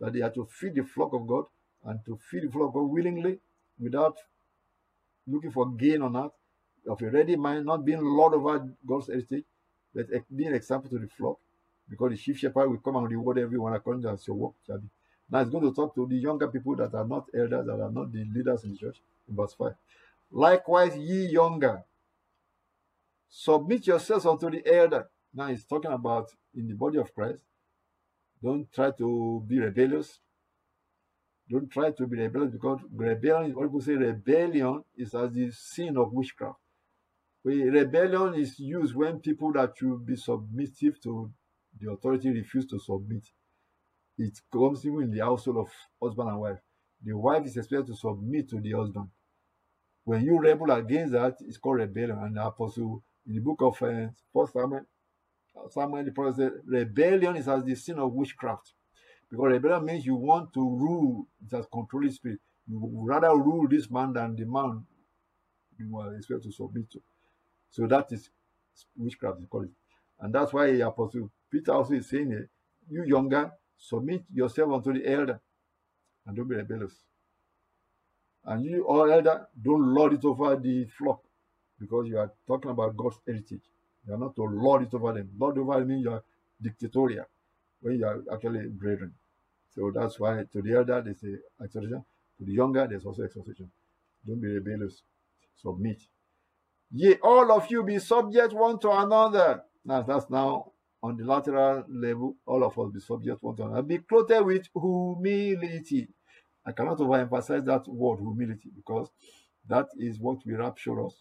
that 0.00 0.12
they 0.12 0.20
are 0.20 0.30
to 0.30 0.44
feed 0.44 0.74
the 0.74 0.82
flock 0.82 1.12
of 1.12 1.26
God 1.26 1.44
and 1.84 2.00
to 2.04 2.18
feed 2.30 2.44
the 2.44 2.50
flock 2.50 2.68
of 2.68 2.74
God 2.74 2.90
willingly 2.90 3.38
without 3.78 4.16
looking 5.26 5.52
for 5.52 5.70
gain 5.70 6.02
on 6.02 6.12
that, 6.14 6.30
of 6.88 7.00
a 7.00 7.10
ready 7.10 7.36
mind, 7.36 7.64
not 7.64 7.84
being 7.84 8.00
lord 8.02 8.34
over 8.34 8.68
God's 8.86 9.08
estate, 9.08 9.44
but 9.94 10.06
being 10.34 10.52
example 10.52 10.90
to 10.90 10.98
the 10.98 11.06
flock, 11.06 11.38
because 11.88 12.10
the 12.10 12.16
chief 12.16 12.38
shepherd 12.38 12.68
will 12.68 12.78
come 12.78 12.96
and 12.96 13.08
reward 13.10 13.38
everyone 13.38 13.72
according 13.72 14.02
to 14.02 14.18
your 14.26 14.36
work 14.36 14.52
shall 14.66 14.78
be. 14.78 14.88
Now 15.30 15.42
he's 15.42 15.48
going 15.48 15.64
to 15.64 15.72
talk 15.72 15.94
to 15.94 16.06
the 16.06 16.16
younger 16.16 16.48
people 16.48 16.76
that 16.76 16.92
are 16.92 17.06
not 17.06 17.26
elders, 17.34 17.66
that 17.66 17.80
are 17.80 17.90
not 17.90 18.12
the 18.12 18.24
leaders 18.34 18.64
in 18.64 18.72
the 18.72 18.78
church, 18.78 19.00
in 19.28 19.36
verse 19.36 19.54
5. 19.54 19.72
Likewise, 20.32 20.96
ye 20.96 21.28
younger, 21.28 21.84
Submit 23.36 23.88
yourselves 23.88 24.26
unto 24.26 24.48
the 24.48 24.62
elder. 24.72 25.08
Now 25.34 25.48
he's 25.48 25.64
talking 25.64 25.90
about 25.90 26.30
in 26.54 26.68
the 26.68 26.74
body 26.74 26.98
of 26.98 27.12
Christ. 27.12 27.42
Don't 28.40 28.72
try 28.72 28.92
to 28.92 29.44
be 29.44 29.58
rebellious. 29.58 30.20
Don't 31.50 31.68
try 31.68 31.90
to 31.90 32.06
be 32.06 32.16
rebellious 32.16 32.52
because 32.52 32.78
rebellion, 32.94 33.52
what 33.56 33.64
people 33.64 33.80
say 33.80 33.94
rebellion 33.94 34.84
is 34.96 35.16
as 35.16 35.32
the 35.32 35.50
sin 35.50 35.96
of 35.96 36.12
witchcraft. 36.12 36.60
Rebellion 37.42 38.34
is 38.36 38.60
used 38.60 38.94
when 38.94 39.18
people 39.18 39.52
that 39.54 39.72
should 39.76 40.06
be 40.06 40.14
submissive 40.14 41.00
to 41.00 41.28
the 41.80 41.90
authority 41.90 42.30
refuse 42.30 42.66
to 42.66 42.78
submit. 42.78 43.26
It 44.16 44.38
comes 44.52 44.86
even 44.86 45.02
in 45.02 45.10
the 45.10 45.24
household 45.24 45.56
of 45.56 45.70
husband 46.00 46.28
and 46.28 46.38
wife. 46.40 46.58
The 47.02 47.16
wife 47.16 47.44
is 47.46 47.56
expected 47.56 47.88
to 47.88 47.96
submit 47.96 48.48
to 48.50 48.60
the 48.60 48.72
husband. 48.72 49.08
When 50.04 50.24
you 50.24 50.38
rebel 50.38 50.70
against 50.70 51.14
that, 51.14 51.38
it's 51.40 51.58
called 51.58 51.78
rebellion. 51.78 52.18
And 52.18 52.36
the 52.36 52.46
apostle 52.46 53.02
in 53.26 53.34
the 53.34 53.40
book 53.40 53.60
of 53.62 53.82
uh, 53.82 54.08
First 54.32 54.52
Samuel, 54.52 54.82
Samuel 55.70 56.04
the 56.04 56.10
prophet 56.12 56.36
said, 56.36 56.52
rebellion 56.66 57.36
is 57.36 57.48
as 57.48 57.64
the 57.64 57.74
sin 57.74 57.98
of 57.98 58.12
witchcraft. 58.12 58.72
Because 59.30 59.52
rebellion 59.52 59.84
means 59.84 60.06
you 60.06 60.14
want 60.16 60.52
to 60.54 60.60
rule, 60.60 61.26
it 61.44 61.54
has 61.56 61.66
controlling 61.72 62.10
spirit. 62.10 62.40
You 62.66 62.78
would 62.80 63.08
rather 63.08 63.36
rule 63.36 63.68
this 63.68 63.90
man 63.90 64.12
than 64.12 64.36
the 64.36 64.44
man 64.46 64.84
you 65.78 65.98
are 65.98 66.14
expected 66.14 66.44
to 66.44 66.52
submit 66.52 66.90
to. 66.92 67.02
So 67.70 67.86
that 67.86 68.10
is 68.12 68.30
witchcraft, 68.96 69.40
you 69.40 69.46
call 69.46 69.62
it. 69.64 69.70
And 70.20 70.34
that's 70.34 70.52
why 70.52 70.66
Apostle 70.66 71.30
Peter 71.50 71.72
also 71.72 71.94
is 71.94 72.08
saying 72.08 72.28
here, 72.28 72.48
you 72.88 73.04
younger, 73.04 73.50
submit 73.76 74.24
yourself 74.32 74.72
unto 74.72 74.92
the 74.92 75.10
elder 75.10 75.40
and 76.26 76.36
don't 76.36 76.48
be 76.48 76.56
rebellious. 76.56 76.94
And 78.44 78.64
you 78.64 78.84
all 78.86 79.10
elder, 79.10 79.48
don't 79.60 79.94
lord 79.94 80.12
it 80.14 80.24
over 80.24 80.56
the 80.56 80.86
flock 80.86 81.23
because 81.80 82.06
you 82.08 82.18
are 82.18 82.32
talking 82.46 82.70
about 82.70 82.96
God's 82.96 83.18
heritage. 83.26 83.62
You 84.06 84.14
are 84.14 84.18
not 84.18 84.36
to 84.36 84.42
lord 84.42 84.82
it 84.82 84.94
over 84.94 85.12
them. 85.12 85.30
Lord 85.38 85.58
over 85.58 85.84
means 85.84 86.04
you 86.04 86.10
are 86.12 86.22
dictatorial 86.60 87.26
when 87.80 87.98
you 87.98 88.06
are 88.06 88.22
actually 88.32 88.66
brethren. 88.68 89.12
So 89.74 89.90
that's 89.94 90.18
why 90.20 90.44
to 90.52 90.62
the 90.62 90.74
elder 90.74 91.02
there's 91.02 91.22
a 91.24 91.64
exhortation, 91.64 92.04
to 92.38 92.44
the 92.44 92.52
younger 92.52 92.86
there's 92.86 93.04
also 93.04 93.22
exhortation. 93.22 93.70
Don't 94.26 94.40
be 94.40 94.48
rebellious. 94.48 95.02
Submit. 95.56 96.02
Yea, 96.92 97.18
all 97.22 97.50
of 97.52 97.70
you 97.70 97.82
be 97.82 97.98
subject 97.98 98.52
one 98.52 98.78
to 98.80 98.90
another. 98.90 99.62
Now 99.84 100.02
that's 100.02 100.30
now 100.30 100.72
on 101.02 101.16
the 101.16 101.24
lateral 101.24 101.84
level. 101.88 102.36
All 102.46 102.64
of 102.64 102.78
us 102.78 102.90
be 102.92 103.00
subject 103.00 103.42
one 103.42 103.56
to 103.56 103.64
another. 103.64 103.82
Be 103.82 103.98
clothed 103.98 104.44
with 104.44 104.68
humility. 104.74 106.08
I 106.66 106.72
cannot 106.72 106.98
overemphasize 106.98 107.64
that 107.66 107.86
word 107.88 108.20
humility 108.20 108.70
because 108.74 109.08
that 109.68 109.88
is 109.98 110.18
what 110.18 110.38
will 110.46 110.56
rapture 110.58 111.04
us 111.04 111.14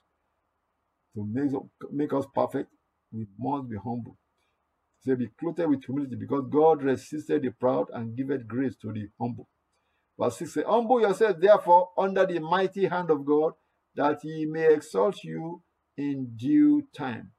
to 1.15 1.25
make, 1.31 1.51
make 1.91 2.13
us 2.13 2.25
perfect, 2.33 2.69
we 3.11 3.27
must 3.39 3.69
be 3.69 3.77
humble. 3.77 4.17
Say, 5.01 5.15
be 5.15 5.29
clothed 5.39 5.65
with 5.67 5.83
humility 5.85 6.15
because 6.15 6.45
God 6.49 6.83
resisted 6.83 7.43
the 7.43 7.51
proud 7.51 7.87
and 7.93 8.15
giveth 8.15 8.47
grace 8.47 8.75
to 8.81 8.91
the 8.93 9.09
humble. 9.19 9.49
Verse 10.19 10.37
6 10.37 10.53
say, 10.53 10.63
Humble 10.67 11.01
yourself, 11.01 11.37
therefore, 11.39 11.89
under 11.97 12.25
the 12.25 12.39
mighty 12.39 12.85
hand 12.87 13.09
of 13.11 13.25
God, 13.25 13.53
that 13.95 14.19
he 14.23 14.45
may 14.45 14.73
exalt 14.73 15.23
you 15.23 15.61
in 15.97 16.33
due 16.37 16.83
time. 16.95 17.31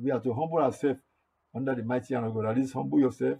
we 0.00 0.10
are 0.10 0.20
to 0.20 0.32
humble 0.34 0.58
ourselves 0.58 1.00
under 1.54 1.74
the 1.74 1.82
mighty 1.82 2.14
hand 2.14 2.26
of 2.26 2.34
God. 2.34 2.46
At 2.46 2.56
least 2.58 2.74
humble 2.74 3.00
yourself, 3.00 3.38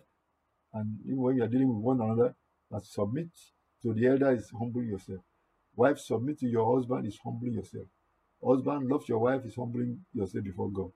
and 0.75 0.99
even 1.05 1.19
when 1.19 1.37
you 1.37 1.45
are 1.45 1.49
dealing 1.49 1.69
with 1.69 1.79
one 1.85 2.00
another, 2.00 2.35
that 2.71 2.85
submit 2.87 3.29
to 3.83 3.93
the 3.95 4.07
elder 4.07 4.33
is 4.35 4.50
humble 4.59 4.83
yourself. 4.83 5.21
Wife, 5.75 5.99
submit 5.99 6.38
to 6.41 6.47
your 6.47 6.76
husband 6.76 7.07
is 7.07 7.19
humbling 7.25 7.55
yourself. 7.55 7.87
Husband, 8.44 8.88
love 8.88 9.08
your 9.08 9.18
wife 9.18 9.44
is 9.44 9.54
humbling 9.54 10.04
yourself 10.14 10.44
before 10.44 10.70
God. 10.70 10.92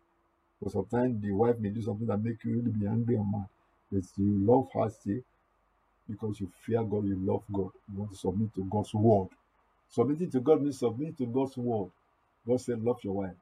But 0.63 0.73
sometimes 0.73 1.23
the 1.23 1.33
wife 1.33 1.59
may 1.59 1.69
do 1.71 1.83
something 1.83 2.07
that 2.07 2.23
make 2.23 2.43
you 2.45 2.53
really 2.57 2.71
be 2.73 2.87
angry 2.87 3.17
and 3.17 3.31
mad. 3.31 3.47
But 3.93 4.05
you 4.17 4.39
love 4.47 4.69
her 4.75 4.91
still 4.91 5.21
because 6.09 6.41
you 6.41 6.51
fear 6.65 6.83
God, 6.83 7.07
you 7.07 7.17
love 7.17 7.43
God. 7.53 7.71
You 7.93 8.01
want 8.01 8.13
to 8.13 8.17
submit 8.19 8.55
to 8.55 8.65
God's 8.65 8.95
word. 8.95 9.29
Submitting 9.91 10.31
to 10.33 10.41
God 10.41 10.63
means 10.63 10.79
submitting 10.79 11.15
to 11.17 11.27
God's 11.27 11.57
word. 11.57 11.91
God 12.47 12.61
said, 12.61 12.83
love 12.83 12.99
your 13.03 13.15
wife. 13.15 13.35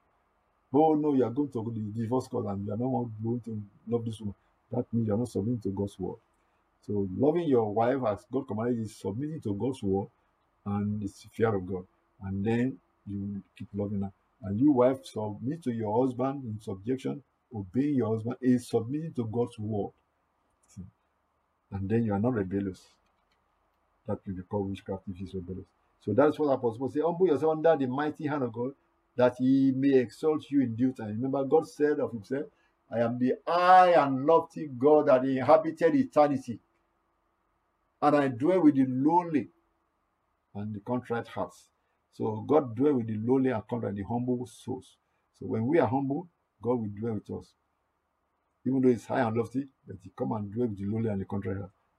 Oh 0.73 0.95
no, 0.95 1.15
you 1.15 1.25
are 1.25 1.31
going 1.31 1.51
to 1.51 1.73
the 1.75 2.01
divorce 2.03 2.27
court 2.27 2.47
and 2.47 2.67
you 2.67 2.73
are 2.73 2.77
not 2.77 3.09
going 3.23 3.41
to 3.45 3.63
love 3.89 4.05
this 4.05 4.21
woman. 4.21 4.35
That 4.73 4.87
means 4.93 5.07
you 5.09 5.15
are 5.15 5.19
not 5.19 5.29
submitting 5.29 5.61
to 5.61 5.71
God's 5.71 5.99
word. 5.99 6.19
So 6.87 7.09
loving 7.17 7.49
your 7.49 7.73
wife 7.73 8.01
as 8.07 8.25
God 8.33 8.49
commanded 8.49 8.81
is 8.81 8.97
submitting 8.97 9.41
to 9.43 9.55
God's 9.55 9.83
word 9.83 10.09
and 10.67 11.03
it's 11.03 11.27
fear 11.33 11.55
of 11.55 11.67
God. 11.67 11.87
And 12.23 12.45
then 12.45 12.79
you 13.07 13.43
keep 13.59 13.69
loving 13.75 14.03
her. 14.03 14.13
And 14.43 14.59
you 14.59 14.73
wife 14.73 15.05
submit 15.05 15.63
to 15.65 15.73
your 15.73 16.05
husband 16.05 16.45
in 16.45 16.61
subjection, 16.61 17.23
obeying 17.55 17.97
your 17.97 18.15
husband 18.15 18.37
is 18.41 18.69
submitting 18.69 19.15
to 19.15 19.25
God's 19.25 19.59
word. 19.59 19.93
See? 20.69 20.83
And 21.73 21.89
then 21.89 22.05
you 22.05 22.13
are 22.13 22.19
not 22.19 22.35
rebellious. 22.35 22.83
That 24.07 24.19
will 24.27 24.35
be 24.35 24.43
called 24.43 24.69
witchcraft 24.69 25.05
if 25.09 25.17
he's 25.17 25.35
rebellious. 25.35 25.67
So 26.01 26.13
that's 26.13 26.39
what 26.39 26.53
Apostle 26.53 26.79
Paul 26.79 26.91
say. 26.91 27.01
Humble 27.01 27.27
yourself 27.27 27.53
under 27.57 27.77
the 27.77 27.87
mighty 27.87 28.27
hand 28.27 28.43
of 28.43 28.53
God, 28.53 28.73
that 29.17 29.37
he 29.39 29.73
may 29.75 29.99
exalt 29.99 30.45
you 30.51 30.61
in 30.63 30.77
due 30.77 30.93
time. 30.93 31.09
Remember, 31.09 31.45
God 31.45 31.67
said 31.67 32.01
of 32.01 32.13
himself, 32.13 32.45
I 32.93 33.01
am 33.01 33.19
the 33.19 33.35
high 33.47 33.93
and 33.93 34.27
lofty 34.27 34.69
God 34.79 35.07
that 35.07 35.25
inhabited 35.25 35.95
eternity. 35.95 36.59
And 38.03 38.17
I 38.17 38.29
dwell 38.29 38.61
with 38.61 38.75
the 38.75 38.85
lowly 38.87 39.49
and 40.55 40.75
the 40.75 40.81
contrite 40.81 41.29
hearts. 41.29 41.69
So 42.15 42.45
God 42.47 42.77
dwell 42.77 42.95
with 42.95 43.09
the 43.09 43.19
lowly 43.19 43.51
and 43.51 43.67
contrite, 43.69 43.97
the 43.97 44.05
humble 44.05 44.47
souls. 44.47 44.97
So 45.39 45.47
when 45.47 45.67
we 45.67 45.79
are 45.81 45.89
humble, 45.89 46.29
God 46.63 46.75
will 46.77 46.91
dwell 46.99 47.15
with 47.15 47.31
us. 47.31 47.53
Even 48.65 48.81
though 48.81 48.89
it's 48.89 49.07
high 49.07 49.21
and 49.21 49.37
lofty, 49.37 49.67
but 49.87 49.97
he 50.03 50.11
come 50.17 50.33
and 50.33 50.53
dwell 50.53 50.69
with 50.69 50.79
the 50.79 50.87
lowly 50.87 51.09
and 51.09 51.21
the 51.21 51.25
contrite. 51.25 51.57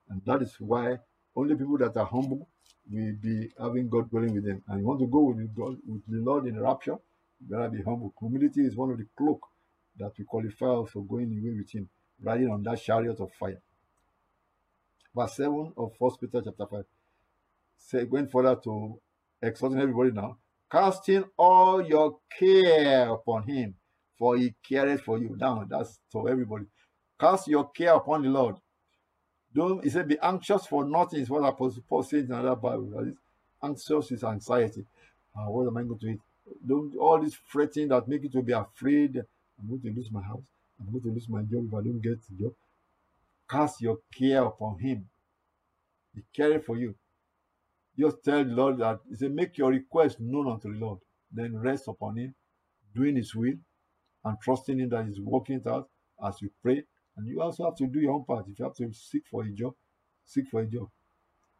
And 0.09 0.21
that 0.25 0.41
is 0.41 0.55
why 0.59 0.97
only 1.35 1.55
people 1.55 1.77
that 1.79 1.97
are 1.97 2.05
humble 2.05 2.47
will 2.89 3.13
be 3.21 3.51
having 3.59 3.89
God 3.89 4.09
dwelling 4.09 4.33
with 4.33 4.45
them. 4.45 4.63
And 4.69 4.79
you 4.79 4.85
want 4.85 5.01
to 5.01 5.07
go 5.07 5.19
with 5.19 5.53
God 5.53 5.77
with 5.85 6.01
the 6.07 6.17
Lord 6.17 6.47
in 6.47 6.59
rapture, 6.61 6.97
you 7.41 7.49
better 7.49 7.69
be 7.69 7.83
humble. 7.83 8.13
Humility 8.19 8.61
is 8.61 8.75
one 8.75 8.91
of 8.91 8.97
the 8.97 9.07
cloak 9.17 9.45
that 9.97 10.13
will 10.17 10.25
qualify 10.25 10.89
for 10.89 11.03
going 11.03 11.37
away 11.37 11.57
with 11.57 11.69
him, 11.71 11.89
riding 12.21 12.49
on 12.49 12.63
that 12.63 12.81
chariot 12.81 13.19
of 13.19 13.31
fire. 13.33 13.61
Verse 15.13 15.35
7 15.35 15.73
of 15.77 15.91
First 15.99 16.21
Peter 16.21 16.41
chapter 16.43 16.65
5. 16.65 16.85
Say 17.77 18.05
going 18.05 18.27
further 18.27 18.55
to 18.63 18.99
exhorting 19.45 19.79
everybody 19.79 20.11
now, 20.11 20.37
casting 20.71 21.25
all 21.37 21.81
your 21.85 22.17
care 22.37 23.09
upon 23.09 23.43
him, 23.47 23.75
for 24.17 24.37
he 24.37 24.53
cares 24.67 25.01
for 25.01 25.17
you. 25.17 25.35
Now 25.39 25.65
that's 25.69 25.99
for 26.11 26.29
everybody. 26.29 26.65
Cast 27.19 27.47
your 27.47 27.69
care 27.69 27.93
upon 27.93 28.23
the 28.23 28.29
Lord. 28.29 28.55
Don't 29.53 29.83
he 29.83 29.89
said 29.89 30.07
be 30.07 30.19
anxious 30.21 30.65
for 30.65 30.83
nothing 30.85 31.21
is 31.21 31.29
what 31.29 31.47
Apostle 31.47 31.83
Paul 31.87 32.03
says 32.03 32.25
in 32.25 32.31
another 32.33 32.55
Bible. 32.55 33.13
Anxious 33.63 34.11
is 34.11 34.23
anxiety. 34.23 34.85
Uh, 35.35 35.49
what 35.49 35.67
am 35.67 35.77
I 35.77 35.83
going 35.83 35.99
to 35.99 36.07
eat? 36.07 36.19
Don't 36.65 36.95
all 36.97 37.21
this 37.21 37.35
fretting 37.47 37.87
that 37.89 38.07
make 38.07 38.23
you 38.23 38.29
to 38.29 38.41
be 38.41 38.53
afraid. 38.53 39.17
I'm 39.17 39.67
going 39.67 39.81
to 39.81 39.89
lose 39.89 40.11
my 40.11 40.21
house. 40.21 40.43
I'm 40.79 40.91
going 40.91 41.03
to 41.03 41.09
lose 41.09 41.29
my 41.29 41.41
job 41.41 41.65
if 41.67 41.73
I 41.73 41.81
don't 41.83 42.01
get 42.01 42.19
the 42.27 42.35
job. 42.43 42.53
Cast 43.49 43.81
your 43.81 43.99
care 44.17 44.43
upon 44.43 44.79
him. 44.79 45.07
He 46.13 46.21
cares 46.35 46.63
for 46.65 46.77
you. 46.77 46.95
Just 47.97 48.23
tell 48.23 48.43
the 48.43 48.51
Lord 48.51 48.79
that 48.79 48.99
He 49.09 49.15
said, 49.15 49.31
make 49.31 49.57
your 49.57 49.69
request 49.71 50.19
known 50.19 50.51
unto 50.51 50.71
the 50.71 50.79
Lord. 50.79 50.99
Then 51.31 51.57
rest 51.57 51.87
upon 51.87 52.17
Him, 52.17 52.35
doing 52.93 53.15
His 53.15 53.33
will, 53.33 53.55
and 54.23 54.37
trusting 54.41 54.79
Him 54.79 54.89
that 54.89 55.05
He's 55.05 55.19
working 55.19 55.57
it 55.57 55.67
out 55.67 55.89
as 56.25 56.41
you 56.41 56.49
pray. 56.61 56.83
And 57.17 57.27
you 57.27 57.41
also 57.41 57.65
have 57.65 57.75
to 57.75 57.87
do 57.87 57.99
your 57.99 58.13
own 58.13 58.25
part. 58.25 58.45
If 58.49 58.59
you 58.59 58.65
have 58.65 58.75
to 58.75 58.91
seek 58.93 59.23
for 59.31 59.43
a 59.43 59.49
job, 59.49 59.73
seek 60.25 60.47
for 60.49 60.61
a 60.61 60.65
job. 60.65 60.89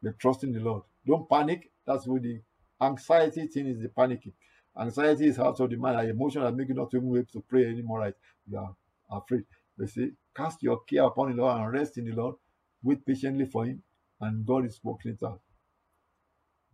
But 0.02 0.18
trusting 0.18 0.52
the 0.52 0.60
Lord. 0.60 0.82
Don't 1.06 1.28
panic. 1.28 1.70
That's 1.86 2.06
what 2.06 2.22
the 2.22 2.40
anxiety 2.80 3.46
thing 3.46 3.68
is 3.68 3.80
the 3.80 3.88
panicking. 3.88 4.34
Anxiety 4.78 5.28
is 5.28 5.38
out 5.38 5.58
of 5.60 5.70
the 5.70 5.76
mind, 5.76 5.98
an 6.00 6.10
emotion 6.10 6.42
that 6.42 6.54
make 6.54 6.68
you 6.68 6.74
not 6.74 6.92
even 6.92 7.08
able 7.08 7.24
to 7.32 7.44
pray 7.48 7.64
anymore. 7.64 8.00
Right? 8.00 8.14
You 8.46 8.58
are 8.58 8.76
afraid. 9.10 9.44
They 9.78 9.86
say, 9.86 10.10
cast 10.36 10.62
your 10.62 10.80
care 10.80 11.04
upon 11.04 11.30
the 11.34 11.42
Lord 11.42 11.58
and 11.58 11.72
rest 11.72 11.96
in 11.96 12.04
the 12.04 12.12
Lord. 12.12 12.34
Wait 12.82 13.04
patiently 13.06 13.46
for 13.46 13.64
Him, 13.64 13.82
and 14.20 14.44
God 14.44 14.66
is 14.66 14.78
working 14.82 15.12
it 15.12 15.24
out 15.24 15.40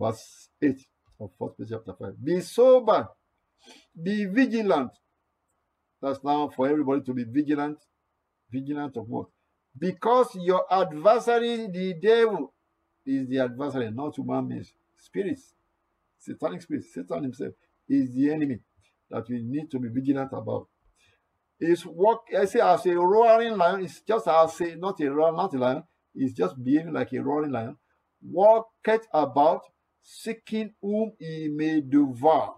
verse 0.02 0.48
8 0.60 0.76
of 1.20 1.30
First 1.38 1.58
Peter 1.58 1.76
chapter 1.76 1.94
5. 1.98 2.24
Be 2.24 2.40
sober, 2.40 3.08
be 4.00 4.24
vigilant. 4.26 4.90
That's 6.00 6.22
now 6.24 6.48
for 6.48 6.68
everybody 6.68 7.02
to 7.02 7.14
be 7.14 7.24
vigilant. 7.24 7.78
Vigilant 8.50 8.96
of 8.96 9.08
what? 9.08 9.28
Because 9.78 10.34
your 10.34 10.64
adversary, 10.70 11.68
the 11.68 11.94
devil, 12.02 12.52
is 13.06 13.28
the 13.28 13.38
adversary, 13.38 13.90
not 13.90 14.16
human 14.16 14.48
beings. 14.48 14.72
Spirits, 14.96 15.54
satanic 16.18 16.62
spirits, 16.62 16.92
Satan 16.92 17.22
himself 17.22 17.54
is 17.88 18.14
the 18.14 18.32
enemy 18.32 18.58
that 19.10 19.28
we 19.28 19.42
need 19.42 19.70
to 19.70 19.78
be 19.78 19.88
vigilant 19.88 20.30
about. 20.32 20.66
Is 21.60 21.86
work, 21.86 22.22
I 22.36 22.44
say, 22.46 22.60
as 22.60 22.84
a 22.86 22.94
roaring 22.94 23.56
lion, 23.56 23.84
it's 23.84 24.00
just 24.00 24.26
as 24.26 24.60
a 24.60 24.74
not 24.74 24.98
a 25.00 25.04
not 25.04 25.54
a 25.54 25.58
lion, 25.58 25.82
it's 26.14 26.34
just 26.34 26.62
behaving 26.62 26.92
like 26.92 27.12
a 27.12 27.22
roaring 27.22 27.52
lion. 27.52 27.76
Walketh 28.20 29.06
about 29.12 29.62
seeking 30.02 30.74
whom 30.80 31.12
he 31.18 31.48
may 31.54 31.80
devour. 31.80 32.54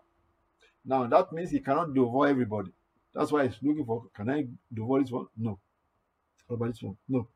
Now 0.85 1.07
that 1.07 1.33
means 1.33 1.51
he 1.51 1.61
cannot 1.61 1.95
devour 1.95 2.29
everybody. 2.29 2.71
That's 3.15 3.31
why 3.31 3.47
he's 3.47 3.59
looking 3.63 3.85
for 3.85 4.05
can 4.15 4.31
I 4.31 4.47
devour 4.73 5.01
this 5.01 5.11
one? 5.11 5.27
No. 5.37 5.59
What 6.47 6.57
about 6.57 6.69
this 6.73 6.83
one? 6.83 6.97
No. 7.09 7.29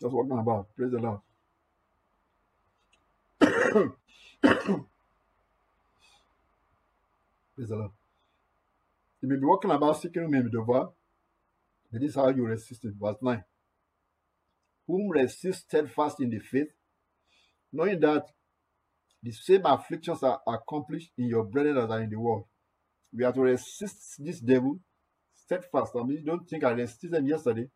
Just 0.00 0.14
walking 0.14 0.38
about. 0.38 0.74
Praise 0.74 0.90
the 0.92 0.98
Lord. 0.98 1.20
Praise 7.54 7.68
the 7.68 7.76
Lord. 7.76 7.90
You 9.20 9.28
may 9.28 9.36
be 9.36 9.44
walking 9.44 9.70
about 9.70 10.00
seeking 10.00 10.22
whom 10.22 10.32
he 10.32 10.40
may 10.40 10.50
devour. 10.50 10.90
But 11.92 12.00
this 12.00 12.10
is 12.10 12.16
how 12.16 12.28
you 12.28 12.46
resist 12.46 12.84
it. 12.84 12.94
Verse 12.98 13.16
9. 13.20 13.44
Whom 14.86 15.08
resist 15.10 15.66
steadfast 15.68 16.20
in 16.20 16.30
the 16.30 16.38
faith, 16.38 16.68
knowing 17.72 18.00
that 18.00 18.26
the 19.22 19.32
same 19.32 19.62
afflictions 19.64 20.22
are 20.22 20.40
accomplished 20.46 21.10
in 21.18 21.26
your 21.26 21.44
brethren 21.44 21.76
that 21.76 21.90
are 21.90 22.02
in 22.02 22.10
the 22.10 22.18
world. 22.18 22.44
We 23.12 23.24
have 23.24 23.34
to 23.34 23.42
resist 23.42 24.16
this 24.18 24.40
devil 24.40 24.78
steadfast. 25.34 25.92
I 25.98 26.02
mean, 26.04 26.24
don't 26.24 26.48
think 26.48 26.64
I 26.64 26.70
resisted 26.70 27.14
him 27.14 27.26
yesterday 27.26 27.68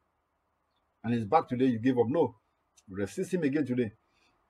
and 1.03 1.15
he's 1.15 1.25
back 1.25 1.49
today, 1.49 1.67
you 1.67 1.79
give 1.79 1.99
up. 1.99 2.07
No, 2.09 2.37
resist 2.89 3.35
him 3.35 3.43
again 3.43 3.67
today. 3.67 3.93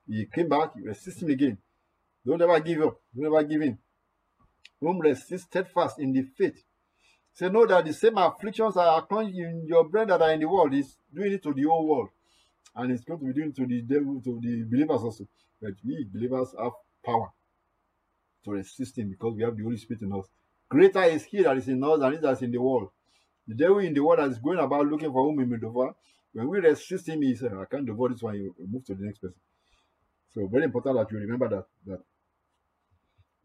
He 0.07 0.25
came 0.33 0.47
back, 0.47 0.71
you 0.77 0.85
resist 0.85 1.21
him 1.21 1.29
again. 1.29 1.57
Don't 2.25 2.41
ever 2.41 2.59
give 2.59 2.81
up, 2.81 3.01
don't 3.15 3.25
ever 3.25 3.43
give 3.43 3.61
in. 3.61 3.77
Whom 4.79 4.99
resist 4.99 5.47
steadfast 5.47 5.99
in 5.99 6.13
the 6.13 6.23
faith. 6.37 6.63
Say, 7.33 7.49
know 7.49 7.65
that 7.65 7.83
the 7.83 7.93
same 7.93 8.17
afflictions 8.17 8.77
are 8.77 8.99
accomplished 8.99 9.37
in 9.37 9.65
your 9.67 9.89
brethren 9.89 10.19
that 10.19 10.21
are 10.21 10.31
in 10.31 10.39
the 10.39 10.47
world. 10.47 10.71
He's 10.71 10.97
doing 11.13 11.33
it 11.33 11.43
to 11.43 11.53
the 11.53 11.63
whole 11.63 11.85
world 11.85 12.09
and 12.75 12.91
it's 12.91 13.03
going 13.03 13.19
to 13.19 13.25
be 13.25 13.33
doing 13.33 13.53
to 13.53 13.65
the 13.65 13.81
devil, 13.81 14.21
to 14.21 14.39
the 14.41 14.63
believers 14.63 15.01
also. 15.01 15.27
But 15.61 15.73
we 15.85 16.05
believers 16.11 16.53
have 16.59 16.73
power 17.05 17.31
to 18.43 18.51
resist 18.51 18.97
him 18.97 19.09
because 19.09 19.35
we 19.35 19.43
have 19.43 19.55
the 19.55 19.63
Holy 19.63 19.77
Spirit 19.77 20.03
in 20.03 20.13
us. 20.13 20.25
Greater 20.69 21.03
is 21.03 21.23
he 21.25 21.43
that 21.43 21.57
is 21.57 21.67
in 21.67 21.83
us 21.83 21.99
than 21.99 22.13
he 22.13 22.17
that 22.19 22.31
is 22.31 22.41
in 22.41 22.51
the 22.51 22.61
world. 22.61 22.89
The 23.47 23.55
devil 23.55 23.79
in 23.79 23.93
the 23.93 24.03
world 24.03 24.19
that 24.19 24.31
is 24.31 24.39
going 24.39 24.59
about 24.59 24.87
looking 24.87 25.11
for 25.11 25.23
whom 25.23 25.39
he 25.39 25.45
may 25.45 25.57
devour. 25.57 25.95
When 26.33 26.49
we 26.49 26.59
resist 26.59 27.07
him, 27.07 27.21
he 27.21 27.35
says, 27.35 27.51
I 27.53 27.65
can't 27.65 27.85
devour 27.85 28.09
this 28.09 28.21
one, 28.21 28.35
you 28.35 28.53
move 28.67 28.83
to 28.85 28.95
the 28.95 29.05
next 29.05 29.19
person. 29.19 29.39
So 30.33 30.47
very 30.47 30.65
important 30.65 30.97
that 30.97 31.11
you 31.11 31.19
remember 31.19 31.47
that 31.47 31.65
that 31.85 31.99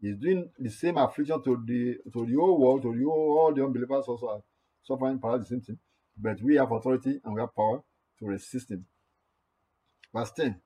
he's 0.01 0.17
doing 0.17 0.49
the 0.59 0.69
same 0.69 0.97
affliction 0.97 1.41
to 1.41 1.63
the 1.65 1.97
to 2.11 2.25
the 2.25 2.35
whole 2.35 2.59
world, 2.59 2.81
to 2.81 2.93
the 2.93 3.03
whole, 3.03 3.39
all 3.39 3.53
the 3.53 3.63
unbelievers 3.63 4.05
also 4.07 4.27
are 4.27 4.41
suffering 4.83 5.19
perhaps 5.19 5.43
the 5.43 5.55
same 5.55 5.61
thing. 5.61 5.77
But 6.17 6.41
we 6.41 6.55
have 6.55 6.71
authority 6.71 7.21
and 7.23 7.33
we 7.33 7.39
have 7.39 7.55
power 7.55 7.81
to 8.19 8.25
resist 8.25 8.71
him. 8.71 8.85
Verse 10.13 10.31
10. 10.31 10.59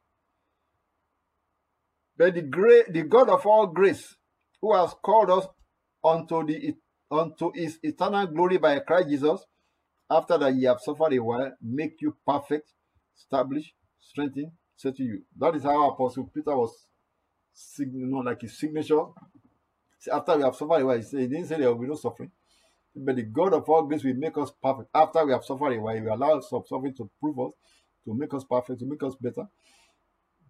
But 2.17 2.33
the 2.33 2.41
great 2.41 2.93
the 2.93 3.03
God 3.03 3.29
of 3.29 3.45
all 3.45 3.67
grace, 3.67 4.15
who 4.61 4.73
has 4.73 4.93
called 5.03 5.29
us 5.29 5.47
unto 6.03 6.45
the 6.45 6.75
unto 7.11 7.51
his 7.53 7.77
eternal 7.83 8.27
glory 8.27 8.57
by 8.57 8.79
Christ 8.79 9.09
Jesus, 9.09 9.45
after 10.09 10.37
that 10.37 10.55
ye 10.55 10.65
have 10.65 10.79
suffered 10.79 11.13
a 11.13 11.19
while, 11.19 11.51
make 11.61 12.01
you 12.01 12.15
perfect, 12.25 12.71
establish, 13.17 13.73
strengthen, 13.99 14.51
settle 14.75 15.05
you. 15.05 15.23
That 15.37 15.55
is 15.55 15.63
how 15.63 15.89
Apostle 15.89 16.29
Peter 16.33 16.55
was 16.55 16.73
you 17.77 18.07
know, 18.07 18.17
like 18.17 18.41
his 18.41 18.57
signature. 18.59 19.01
See, 19.99 20.11
after 20.11 20.37
we 20.37 20.43
have 20.43 20.55
suffered 20.55 20.81
a 20.81 20.85
while, 20.85 20.97
he, 20.97 21.03
said, 21.03 21.19
he 21.21 21.27
didn't 21.27 21.47
say 21.47 21.57
there 21.57 21.71
will 21.71 21.81
be 21.81 21.87
no 21.87 21.95
suffering. 21.95 22.31
But 22.95 23.15
the 23.15 23.23
God 23.23 23.53
of 23.53 23.67
all 23.67 23.83
grace 23.83 24.03
will 24.03 24.15
make 24.15 24.37
us 24.37 24.51
perfect. 24.61 24.89
After 24.93 25.25
we 25.25 25.33
have 25.33 25.43
suffered 25.43 25.73
a 25.73 25.81
while, 25.81 25.95
He 25.95 26.01
will 26.01 26.13
allow 26.15 26.37
us 26.37 26.49
suffering 26.49 26.93
to 26.95 27.09
prove 27.19 27.39
us, 27.39 27.51
to 28.05 28.13
make 28.13 28.33
us 28.33 28.43
perfect, 28.43 28.79
to 28.79 28.85
make 28.85 29.03
us 29.03 29.15
better. 29.15 29.47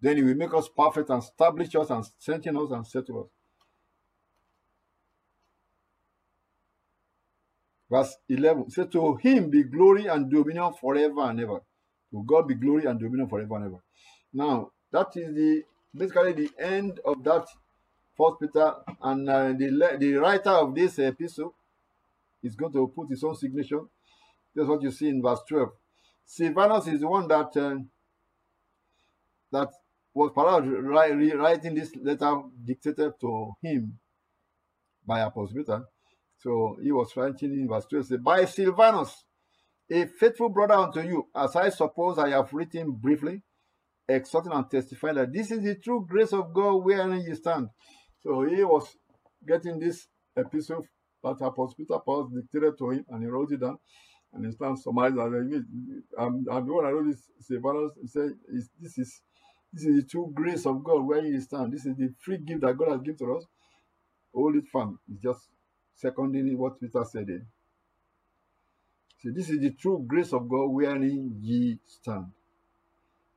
Then 0.00 0.18
He 0.18 0.22
will 0.22 0.34
make 0.34 0.54
us 0.54 0.68
perfect 0.68 1.10
and 1.10 1.22
establish 1.22 1.74
us 1.74 1.90
and 1.90 2.04
strengthen 2.18 2.56
us 2.56 2.70
and 2.70 2.86
settle 2.86 3.24
us. 3.24 3.30
Verse 7.90 8.16
11 8.28 8.70
says, 8.70 8.88
To 8.92 9.14
him 9.16 9.50
be 9.50 9.62
glory 9.62 10.06
and 10.06 10.30
dominion 10.30 10.72
forever 10.80 11.20
and 11.22 11.40
ever. 11.40 11.60
To 12.10 12.24
God 12.26 12.48
be 12.48 12.54
glory 12.54 12.84
and 12.86 12.98
dominion 12.98 13.28
forever 13.28 13.56
and 13.56 13.64
ever. 13.66 13.82
Now, 14.32 14.72
that 14.92 15.08
is 15.16 15.34
the 15.34 15.62
basically 15.94 16.32
the 16.32 16.50
end 16.58 17.00
of 17.04 17.22
that 17.24 17.46
First 18.16 18.40
Peter, 18.40 18.74
and 19.02 19.28
uh, 19.28 19.48
the 19.52 19.96
the 20.00 20.14
writer 20.14 20.50
of 20.50 20.74
this 20.74 20.98
epistle 20.98 21.54
is 22.42 22.56
going 22.56 22.72
to 22.72 22.88
put 22.88 23.10
his 23.10 23.22
own 23.22 23.36
signature. 23.36 23.82
That's 24.54 24.68
what 24.68 24.82
you 24.82 24.90
see 24.90 25.08
in 25.08 25.22
verse 25.22 25.40
12. 25.48 25.68
Silvanus 26.26 26.88
is 26.88 27.00
the 27.00 27.08
one 27.08 27.28
that 27.28 27.56
uh, 27.56 27.76
that 29.52 29.70
was 30.12 30.32
perhaps 30.34 30.66
writing 30.66 31.74
this 31.74 31.94
letter 31.96 32.42
dictated 32.64 33.12
to 33.20 33.52
him 33.62 33.98
by 35.06 35.20
Apostle 35.20 35.56
Peter. 35.56 35.84
So 36.38 36.76
he 36.82 36.90
was 36.90 37.16
writing 37.16 37.52
in 37.52 37.68
verse 37.68 37.86
12, 37.86 38.06
say, 38.06 38.16
By 38.16 38.44
Silvanus, 38.44 39.24
a 39.90 40.06
faithful 40.06 40.48
brother 40.48 40.74
unto 40.74 41.00
you, 41.00 41.28
as 41.34 41.54
I 41.54 41.68
suppose 41.68 42.18
I 42.18 42.30
have 42.30 42.52
written 42.52 42.90
briefly, 42.90 43.42
exhorting 44.08 44.52
and 44.52 44.70
testifying 44.70 45.14
that 45.16 45.32
this 45.32 45.50
is 45.50 45.62
the 45.62 45.76
true 45.76 46.04
grace 46.08 46.32
of 46.32 46.52
God 46.52 46.84
wherein 46.84 47.20
you 47.20 47.34
stand. 47.36 47.68
So 48.22 48.42
he 48.42 48.64
was 48.64 48.96
getting 49.46 49.78
this 49.78 50.08
epistle 50.36 50.86
that 51.22 51.36
Apostle 51.40 51.74
Peter 51.76 51.98
dictated 52.34 52.78
to 52.78 52.90
him, 52.90 53.04
and 53.10 53.22
he 53.22 53.28
wrote 53.28 53.52
it 53.52 53.60
down. 53.60 53.78
And 54.32 54.44
he 54.44 54.52
stands 54.52 54.82
summarized 54.82 55.16
that 55.16 55.64
I'm, 56.18 56.46
I'm 56.50 56.66
the 56.66 56.72
one 56.72 56.84
I 56.84 56.90
wrote 56.90 57.06
this 57.10 57.22
Silvanus 57.40 57.92
he 58.00 58.06
said 58.08 58.32
this 58.80 58.98
is 58.98 59.22
this 59.72 59.84
is 59.84 59.96
the 59.96 60.08
true 60.08 60.30
grace 60.34 60.66
of 60.66 60.82
God 60.82 61.06
where 61.06 61.24
you 61.24 61.40
stand. 61.40 61.72
This 61.72 61.86
is 61.86 61.96
the 61.96 62.12
free 62.20 62.38
gift 62.38 62.62
that 62.62 62.76
God 62.78 62.92
has 62.92 63.00
given 63.02 63.18
to 63.18 63.36
us. 63.36 63.44
Hold 64.34 64.56
it 64.56 64.64
firm. 64.72 64.98
It's 65.10 65.22
just 65.22 65.48
seconding 65.96 66.56
what 66.56 66.80
Peter 66.80 67.04
said. 67.04 67.28
Eh? 67.30 67.44
See, 69.18 69.30
this 69.30 69.50
is 69.50 69.60
the 69.60 69.70
true 69.72 70.04
grace 70.06 70.32
of 70.32 70.48
God 70.48 70.66
wherein 70.66 71.38
ye 71.40 71.78
stand. 71.86 72.26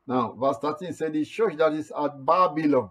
Now, 0.08 0.34
verse 0.34 0.58
13 0.58 0.93
said, 0.93 1.13
The 1.13 1.24
church 1.24 1.58
that 1.58 1.74
is 1.74 1.91
at 1.91 2.25
Babylon, 2.25 2.90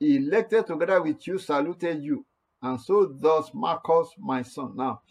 elected 0.00 0.66
together 0.66 1.02
with 1.02 1.26
you, 1.26 1.38
saluted 1.38 2.02
you, 2.02 2.26
and 2.60 2.80
so 2.80 3.06
does 3.06 3.50
Marcus, 3.54 4.08
my 4.18 4.42
son. 4.42 4.72
Now, 4.76 5.02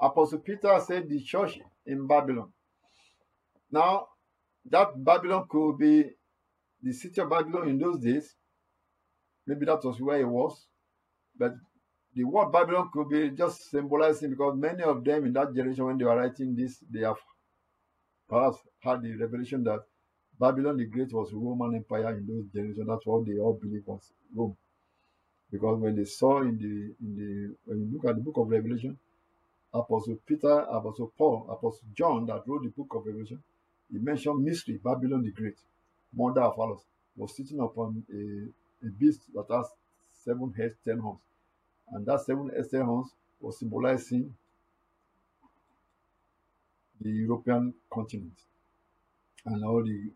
Apostle 0.00 0.38
Peter 0.38 0.78
said 0.86 1.08
the 1.08 1.20
church 1.20 1.58
in 1.86 2.06
Babylon. 2.06 2.52
Now, 3.70 4.08
that 4.70 5.02
Babylon 5.04 5.46
could 5.48 5.78
be 5.78 6.10
the 6.82 6.92
city 6.92 7.20
of 7.20 7.30
Babylon 7.30 7.68
in 7.68 7.78
those 7.78 7.98
days. 7.98 8.34
Maybe 9.46 9.66
that 9.66 9.84
was 9.84 10.00
where 10.00 10.20
it 10.20 10.28
was. 10.28 10.66
But 11.36 11.54
the 12.14 12.24
word 12.24 12.52
Babylon 12.52 12.90
could 12.92 13.08
be 13.08 13.30
just 13.30 13.70
symbolizing 13.70 14.30
because 14.30 14.56
many 14.56 14.82
of 14.82 15.04
them 15.04 15.26
in 15.26 15.32
that 15.34 15.54
generation, 15.54 15.84
when 15.84 15.98
they 15.98 16.04
were 16.04 16.16
writing 16.16 16.54
this, 16.54 16.78
they 16.90 17.00
have 17.00 17.18
perhaps 18.28 18.58
had 18.80 19.02
the 19.02 19.14
revelation 19.16 19.64
that 19.64 19.80
Babylon 20.38 20.76
the 20.76 20.86
Great 20.86 21.12
was 21.12 21.32
Roman 21.32 21.74
Empire 21.74 22.16
in 22.16 22.26
those 22.26 22.46
generations. 22.54 22.86
That's 22.86 23.06
what 23.06 23.26
they 23.26 23.38
all 23.38 23.54
believe 23.60 23.82
was 23.86 24.12
Rome. 24.34 24.56
Because 25.50 25.80
when 25.80 25.96
they 25.96 26.04
saw 26.04 26.42
in 26.42 26.58
the 26.58 26.94
in 27.04 27.16
the 27.16 27.56
when 27.64 27.80
you 27.80 27.90
look 27.92 28.08
at 28.08 28.16
the 28.16 28.22
book 28.22 28.36
of 28.36 28.48
Revelation, 28.48 28.98
Apostle 29.72 30.18
Peter, 30.26 30.60
Apostle 30.60 31.12
Paul, 31.16 31.46
Apostle 31.50 31.86
John 31.94 32.26
that 32.26 32.42
wrote 32.46 32.62
the 32.64 32.70
book 32.70 32.94
of 32.94 33.06
Revelation, 33.06 33.42
he 33.90 33.98
mentioned 33.98 34.44
mystery, 34.44 34.80
Babylon 34.82 35.22
the 35.22 35.30
Great, 35.30 35.56
mother 36.14 36.42
of 36.42 36.58
all 36.58 36.82
was 37.16 37.36
sitting 37.36 37.60
upon 37.60 38.04
a, 38.12 38.86
a 38.86 38.90
beast 38.90 39.22
that 39.34 39.46
has 39.50 39.66
seven 40.24 40.52
heads, 40.56 40.74
ten 40.84 40.98
horns. 40.98 41.20
And 41.90 42.06
that 42.06 42.20
seven 42.20 42.48
heads, 42.50 42.68
ten 42.68 42.82
horns 42.82 43.08
was 43.40 43.58
symbolizing 43.58 44.34
the 47.00 47.10
European 47.10 47.74
continent 47.92 48.32
and 49.46 49.64
all 49.64 49.82
the 49.84 50.10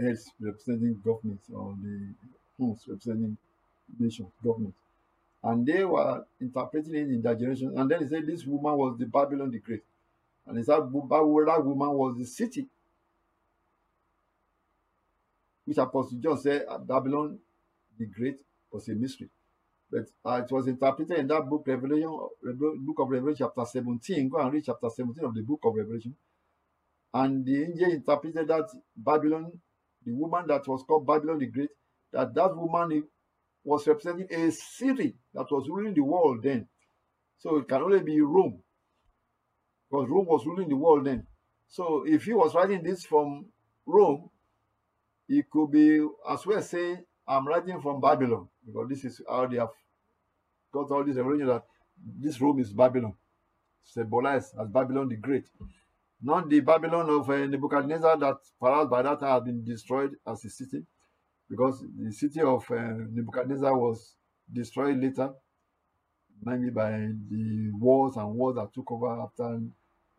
heads 0.00 0.30
representing 0.40 1.00
governments 1.04 1.44
or 1.52 1.76
the 1.82 2.14
horns 2.58 2.80
representing 2.86 3.36
nations, 3.98 4.30
governments. 4.42 4.78
And 5.42 5.66
they 5.66 5.84
were 5.84 6.24
interpreting 6.40 6.94
it 6.94 7.08
in 7.08 7.22
that 7.22 7.38
generation. 7.38 7.72
And 7.76 7.90
then 7.90 8.02
he 8.02 8.08
said 8.08 8.26
this 8.26 8.44
woman 8.44 8.76
was 8.76 8.98
the 8.98 9.06
Babylon 9.06 9.50
the 9.50 9.60
Great. 9.60 9.84
And 10.46 10.58
he 10.58 10.64
said 10.64 10.76
that 10.78 10.90
woman 10.90 11.90
was 11.92 12.16
the 12.18 12.24
city. 12.26 12.66
Which 15.64 15.78
Apostle 15.78 16.18
John 16.18 16.38
said 16.38 16.64
Babylon 16.86 17.38
the 17.98 18.06
Great 18.06 18.40
was 18.72 18.88
a 18.88 18.92
mystery. 18.94 19.28
But 19.90 20.06
uh, 20.24 20.42
it 20.42 20.52
was 20.52 20.66
interpreted 20.66 21.18
in 21.18 21.26
that 21.28 21.48
book, 21.48 21.64
Revelation, 21.66 22.10
book 22.10 22.98
of 22.98 23.08
Revelation, 23.08 23.46
chapter 23.46 23.64
17. 23.64 24.28
Go 24.28 24.38
and 24.38 24.52
read 24.52 24.64
chapter 24.64 24.88
17 24.90 25.24
of 25.24 25.34
the 25.34 25.42
book 25.42 25.60
of 25.64 25.74
Revelation. 25.74 26.14
And 27.14 27.44
the 27.44 27.64
angel 27.64 27.90
interpreted 27.90 28.48
that 28.48 28.68
Babylon, 28.96 29.52
the 30.04 30.12
woman 30.12 30.46
that 30.48 30.66
was 30.68 30.84
called 30.86 31.06
Babylon 31.06 31.38
the 31.38 31.46
Great, 31.46 31.70
that 32.12 32.34
that 32.34 32.54
woman 32.54 33.04
was 33.68 33.86
representing 33.86 34.28
a 34.30 34.50
city 34.50 35.14
that 35.34 35.46
was 35.50 35.68
ruling 35.68 35.94
the 35.94 36.00
world 36.00 36.42
then. 36.42 36.66
So 37.38 37.58
it 37.58 37.68
can 37.68 37.82
only 37.82 38.00
be 38.00 38.20
Rome, 38.20 38.62
because 39.90 40.08
Rome 40.08 40.26
was 40.26 40.46
ruling 40.46 40.68
the 40.68 40.76
world 40.76 41.04
then. 41.06 41.26
So 41.68 42.04
if 42.06 42.24
he 42.24 42.32
was 42.32 42.54
writing 42.54 42.82
this 42.82 43.04
from 43.04 43.46
Rome, 43.86 44.30
it 45.28 45.50
could 45.50 45.70
be 45.70 46.06
as 46.28 46.46
well 46.46 46.62
say, 46.62 47.00
I'm 47.26 47.46
writing 47.46 47.80
from 47.80 48.00
Babylon, 48.00 48.48
because 48.66 48.88
this 48.88 49.04
is 49.04 49.20
how 49.28 49.46
they 49.46 49.58
have 49.58 49.68
got 50.72 50.90
all 50.90 51.04
this 51.04 51.16
revelation 51.16 51.46
that 51.48 51.64
this 52.20 52.40
Rome 52.40 52.60
is 52.60 52.72
Babylon, 52.72 53.14
symbolized 53.84 54.54
as 54.60 54.68
Babylon 54.68 55.08
the 55.08 55.16
Great. 55.16 55.48
Not 56.20 56.48
the 56.48 56.60
Babylon 56.60 57.08
of 57.10 57.30
uh, 57.30 57.46
Nebuchadnezzar 57.46 58.18
that 58.18 58.38
perhaps 58.60 58.90
by 58.90 59.02
that 59.02 59.20
time 59.20 59.34
had 59.34 59.44
been 59.44 59.64
destroyed 59.64 60.16
as 60.26 60.44
a 60.44 60.50
city, 60.50 60.84
because 61.48 61.84
the 61.98 62.12
city 62.12 62.40
of 62.40 62.64
uh, 62.70 62.92
Nebuchadnezzar 63.10 63.76
was 63.76 64.14
destroyed 64.52 64.98
later, 64.98 65.30
maybe 66.42 66.70
by 66.70 66.90
the 66.90 67.70
wars 67.78 68.16
and 68.16 68.34
wars 68.34 68.56
that 68.56 68.72
took 68.74 68.90
over 68.92 69.20
after 69.22 69.60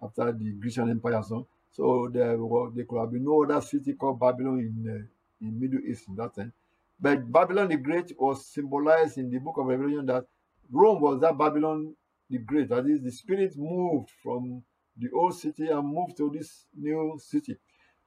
after 0.02 0.32
the 0.32 0.52
Grecian 0.60 0.90
Empire. 0.90 1.22
So, 1.24 1.48
so 1.72 2.10
there, 2.12 2.38
was, 2.38 2.74
there 2.76 2.86
could 2.86 3.00
have 3.00 3.12
been 3.12 3.26
no 3.26 3.44
other 3.44 3.62
city 3.62 3.94
called 3.94 4.20
Babylon 4.20 4.60
in 4.60 4.90
uh, 4.90 5.46
in 5.46 5.60
Middle 5.60 5.80
East 5.88 6.08
in 6.08 6.16
that 6.16 6.36
time. 6.36 6.54
But 7.00 7.32
Babylon 7.32 7.70
the 7.70 7.78
Great 7.78 8.12
was 8.20 8.46
symbolized 8.46 9.18
in 9.18 9.30
the 9.30 9.40
book 9.40 9.58
of 9.58 9.68
Revelation 9.68 10.06
that 10.08 10.26
Rome 10.72 11.02
was 11.02 11.22
that 11.22 11.38
Babylon 11.38 11.96
the 12.30 12.38
Great. 12.40 12.70
That 12.70 12.86
is, 12.88 13.02
the 13.02 13.12
spirit 13.12 13.54
moved 13.58 14.10
from 14.22 14.64
the 14.98 15.10
old 15.16 15.36
city 15.36 15.68
and 15.68 15.88
moved 15.88 16.18
to 16.18 16.30
this 16.34 16.66
new 16.76 17.18
city. 17.20 17.56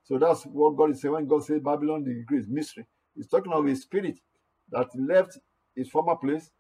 So 0.05 0.19
that's 0.19 0.45
what 0.45 0.77
God 0.77 0.91
is 0.91 1.01
saying 1.01 1.15
when 1.15 1.27
God 1.27 1.45
said 1.45 1.65
Babylon 1.65 2.05
the 2.05 2.23
Great 2.27 2.49
mystery. 2.49 2.87
He's 3.15 3.29
talking 3.29 3.53
of 3.53 3.67
a 3.67 3.77
spirit 3.77 4.19
that 4.71 4.89
left 4.99 5.39
his 5.75 5.89
former 5.89 6.17
place, 6.17 6.51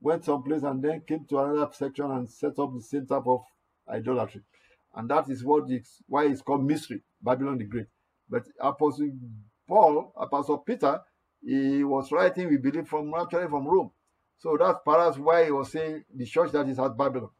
went 0.00 0.24
someplace, 0.24 0.62
and 0.62 0.82
then 0.82 1.02
came 1.06 1.24
to 1.26 1.38
another 1.38 1.70
section 1.72 2.10
and 2.10 2.30
set 2.30 2.58
up 2.58 2.74
the 2.74 2.82
same 2.82 3.06
type 3.06 3.26
of 3.26 3.42
idolatry. 3.88 4.42
And 4.94 5.08
that 5.10 5.28
is 5.28 5.44
what 5.44 5.70
it's 5.70 6.02
why 6.06 6.26
it's 6.26 6.42
called 6.42 6.64
mystery, 6.64 7.02
Babylon 7.20 7.58
the 7.58 7.64
Great. 7.64 7.86
But 8.28 8.46
Apostle 8.60 9.10
Paul, 9.68 10.12
Apostle 10.16 10.58
Peter, 10.58 11.00
he 11.44 11.84
was 11.84 12.10
writing, 12.12 12.48
we 12.48 12.56
believe, 12.56 12.88
from 12.88 13.12
actually 13.14 13.48
from 13.48 13.66
Rome. 13.66 13.90
So 14.38 14.56
that's 14.58 14.78
perhaps 14.84 15.18
why 15.18 15.44
he 15.44 15.50
was 15.50 15.70
saying 15.72 16.04
the 16.14 16.24
church 16.24 16.52
that 16.52 16.68
is 16.68 16.78
at 16.78 16.96
Babylon 16.96 17.30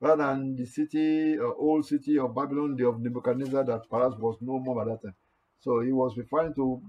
rather 0.00 0.26
than 0.26 0.56
the 0.56 0.66
city, 0.66 1.38
uh, 1.38 1.52
old 1.58 1.86
city 1.86 2.18
of 2.18 2.34
Babylon, 2.34 2.76
the 2.76 2.86
of 2.86 3.00
Nebuchadnezzar, 3.00 3.64
that 3.64 3.88
perhaps 3.88 4.16
was 4.18 4.36
no 4.40 4.58
more 4.58 4.74
by 4.76 4.90
that 4.90 5.02
time. 5.02 5.14
So 5.60 5.80
he 5.80 5.92
was 5.92 6.16
referring 6.16 6.54
to 6.54 6.82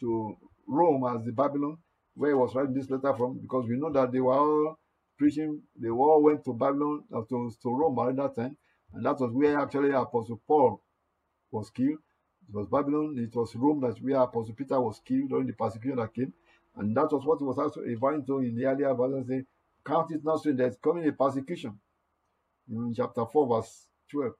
to 0.00 0.36
Rome 0.66 1.04
as 1.16 1.24
the 1.24 1.32
Babylon, 1.32 1.78
where 2.14 2.30
he 2.30 2.34
was 2.34 2.54
writing 2.54 2.74
this 2.74 2.90
letter 2.90 3.14
from, 3.14 3.38
because 3.38 3.66
we 3.68 3.76
know 3.76 3.90
that 3.92 4.12
they 4.12 4.20
were 4.20 4.34
all 4.34 4.78
preaching, 5.18 5.62
they 5.80 5.88
all 5.88 6.22
went 6.22 6.44
to 6.44 6.52
Babylon, 6.52 7.04
uh, 7.14 7.22
to, 7.28 7.50
to 7.62 7.70
Rome 7.70 7.94
by 7.94 8.12
that 8.12 8.36
time, 8.36 8.56
and 8.94 9.04
that 9.04 9.18
was 9.20 9.32
where 9.32 9.58
actually 9.58 9.90
Apostle 9.90 10.40
Paul 10.46 10.82
was 11.50 11.70
killed. 11.70 11.98
It 12.48 12.54
was 12.54 12.68
Babylon, 12.68 13.16
it 13.18 13.34
was 13.34 13.54
Rome 13.54 13.80
that 13.80 13.98
where 14.02 14.20
Apostle 14.20 14.54
Peter 14.54 14.80
was 14.80 15.00
killed 15.04 15.28
during 15.28 15.46
the 15.46 15.52
persecution 15.52 15.96
that 15.98 16.14
came, 16.14 16.32
and 16.76 16.96
that 16.96 17.12
was 17.12 17.24
what 17.24 17.38
he 17.38 17.44
was 17.44 17.58
also 17.58 17.80
referring 17.80 18.24
to 18.26 18.38
in 18.38 18.54
the 18.54 18.64
earlier 18.64 18.94
verse, 18.94 19.26
saying, 19.26 19.46
Count 19.84 20.10
it 20.12 20.24
not 20.24 20.40
strange, 20.40 20.58
there's 20.58 20.76
coming 20.76 21.06
a 21.08 21.12
persecution 21.12 21.78
in 22.70 22.94
chapter 22.94 23.24
4, 23.24 23.46
verse 23.46 23.86
12, 24.10 24.32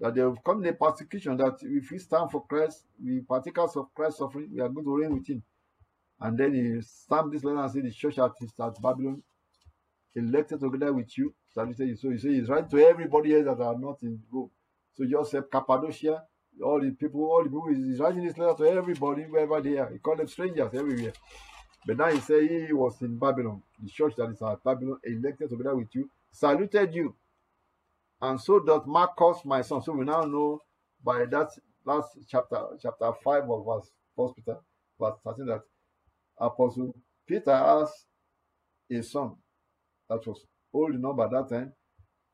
that 0.00 0.14
there 0.14 0.28
will 0.28 0.36
come 0.36 0.64
a 0.64 0.72
persecution 0.72 1.36
that 1.36 1.56
if 1.62 1.90
we 1.90 1.98
stand 1.98 2.30
for 2.30 2.46
Christ, 2.46 2.84
we 3.02 3.20
partakers 3.20 3.76
of 3.76 3.92
Christ's 3.94 4.18
suffering, 4.18 4.50
we 4.52 4.60
are 4.60 4.68
going 4.68 4.84
to 4.84 4.96
reign 4.96 5.14
with 5.14 5.26
him. 5.26 5.42
And 6.20 6.36
then 6.36 6.54
he 6.54 6.80
stamped 6.82 7.32
this 7.32 7.44
letter 7.44 7.58
and 7.60 7.70
said, 7.70 7.84
The 7.84 7.90
church 7.90 8.18
at, 8.18 8.32
at 8.60 8.82
Babylon, 8.82 9.22
elected 10.14 10.60
together 10.60 10.92
with 10.92 11.16
you, 11.16 11.34
saluted 11.52 11.88
you. 11.88 11.96
So 11.96 12.08
you 12.08 12.18
say 12.18 12.34
he's 12.34 12.48
writing 12.48 12.70
to 12.70 12.78
everybody 12.78 13.34
else 13.34 13.44
that 13.44 13.60
are 13.60 13.78
not 13.78 14.02
in 14.02 14.20
Rome. 14.30 14.50
So 14.94 15.22
say 15.24 15.38
Cappadocia, 15.50 16.22
all 16.64 16.80
the 16.80 16.90
people, 16.90 17.22
all 17.24 17.44
the 17.44 17.50
people, 17.50 17.68
he's 17.68 18.00
writing 18.00 18.26
this 18.26 18.36
letter 18.36 18.64
to 18.64 18.70
everybody, 18.70 19.22
wherever 19.22 19.60
they 19.60 19.78
are. 19.78 19.90
He 19.90 19.98
called 19.98 20.18
them 20.18 20.26
strangers 20.26 20.70
everywhere. 20.74 21.12
But 21.86 21.98
now 21.98 22.10
he 22.10 22.20
said 22.20 22.42
he 22.42 22.72
was 22.72 23.00
in 23.00 23.16
Babylon, 23.16 23.62
the 23.80 23.88
church 23.88 24.14
that 24.16 24.30
is 24.30 24.42
at 24.42 24.62
Babylon, 24.64 24.98
elected 25.04 25.50
together 25.50 25.76
with 25.76 25.94
you, 25.94 26.10
saluted 26.32 26.94
you. 26.94 27.14
And 28.20 28.40
so 28.40 28.60
doth 28.60 28.86
Marcus, 28.86 29.44
my 29.44 29.62
son. 29.62 29.82
So 29.82 29.92
we 29.92 30.04
now 30.04 30.22
know 30.22 30.60
by 31.04 31.24
that 31.26 31.50
last 31.84 32.18
chapter, 32.28 32.60
chapter 32.82 33.12
5 33.24 33.50
of 33.50 33.64
verse 33.64 33.90
First 34.16 34.34
Peter, 34.36 34.56
verse 35.00 35.14
13, 35.24 35.46
that 35.46 35.62
Apostle 36.38 36.94
Peter 37.26 37.56
has 37.56 37.90
a 38.90 39.02
son 39.02 39.36
that 40.08 40.26
was 40.26 40.44
old 40.72 40.94
enough 40.94 41.16
by 41.16 41.28
that 41.28 41.48
time 41.48 41.72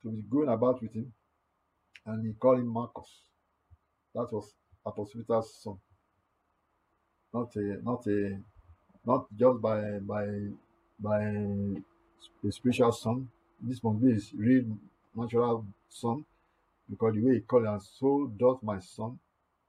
to 0.02 0.10
be 0.10 0.22
going 0.30 0.48
about 0.48 0.80
with 0.80 0.94
him, 0.94 1.12
and 2.06 2.26
he 2.26 2.32
called 2.32 2.58
him 2.60 2.68
Marcus. 2.68 3.08
That 4.14 4.32
was 4.32 4.54
Apostle 4.86 5.20
Peter's 5.20 5.54
son. 5.62 5.78
Not 7.32 7.54
a 7.56 7.78
not 7.82 8.06
a 8.06 8.38
not 9.04 9.26
just 9.36 9.60
by 9.60 9.98
by 10.00 10.26
by 10.98 11.20
a 11.22 12.50
spiritual 12.50 12.92
son. 12.92 13.28
This 13.60 13.82
must 13.82 14.00
be 14.02 14.12
his 14.12 14.32
real 14.34 14.64
natural 15.14 15.64
son, 15.88 16.24
because 16.90 17.14
the 17.14 17.20
way 17.20 17.34
he 17.34 17.40
called 17.40 17.64
him, 17.64 17.80
so 17.80 18.30
doth 18.38 18.62
my 18.62 18.78
son, 18.80 19.18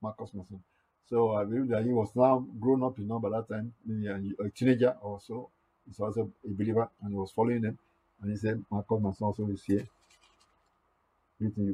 Marcus 0.02 0.32
my 0.34 0.44
son. 0.50 0.62
So 1.10 1.36
I 1.36 1.44
believe 1.44 1.68
that 1.70 1.84
he 1.84 1.92
was 1.92 2.10
now 2.16 2.46
grown 2.60 2.84
up 2.84 2.98
you 2.98 3.06
know, 3.06 3.20
by 3.20 3.30
that 3.30 3.48
time, 3.48 3.74
a, 3.88 4.50
teenager 4.50 4.96
or 5.02 5.20
so. 5.22 5.50
He's 5.88 6.00
also 6.00 6.32
a 6.44 6.50
believer 6.50 6.90
and 7.02 7.12
he 7.12 7.16
was 7.16 7.32
following 7.32 7.62
them. 7.62 7.78
And 8.22 8.32
he 8.32 8.38
said, 8.38 8.64
Marcus 8.72 9.02
my 9.02 9.12
son 9.12 9.28
also 9.28 9.48
is 9.50 9.64
here. 9.64 9.86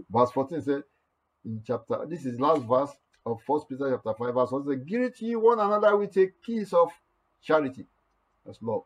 Verse 0.10 0.32
14 0.32 0.62
said 0.62 0.84
in 1.46 1.62
chapter, 1.66 2.06
this 2.08 2.26
is 2.26 2.40
last 2.40 2.64
verse 2.64 2.92
of 3.26 3.40
First 3.48 3.70
Peter 3.70 3.90
chapter 3.92 4.14
5, 4.14 4.34
verse 4.34 4.52
1 4.52 4.66
says, 4.66 4.88
Greet 4.88 5.22
ye 5.22 5.36
one 5.36 5.60
another 5.60 5.96
with 5.96 6.18
a 6.18 6.28
kiss 6.46 6.74
of 6.74 6.92
charity. 7.42 7.86
That's 8.46 8.58
love. 8.62 8.84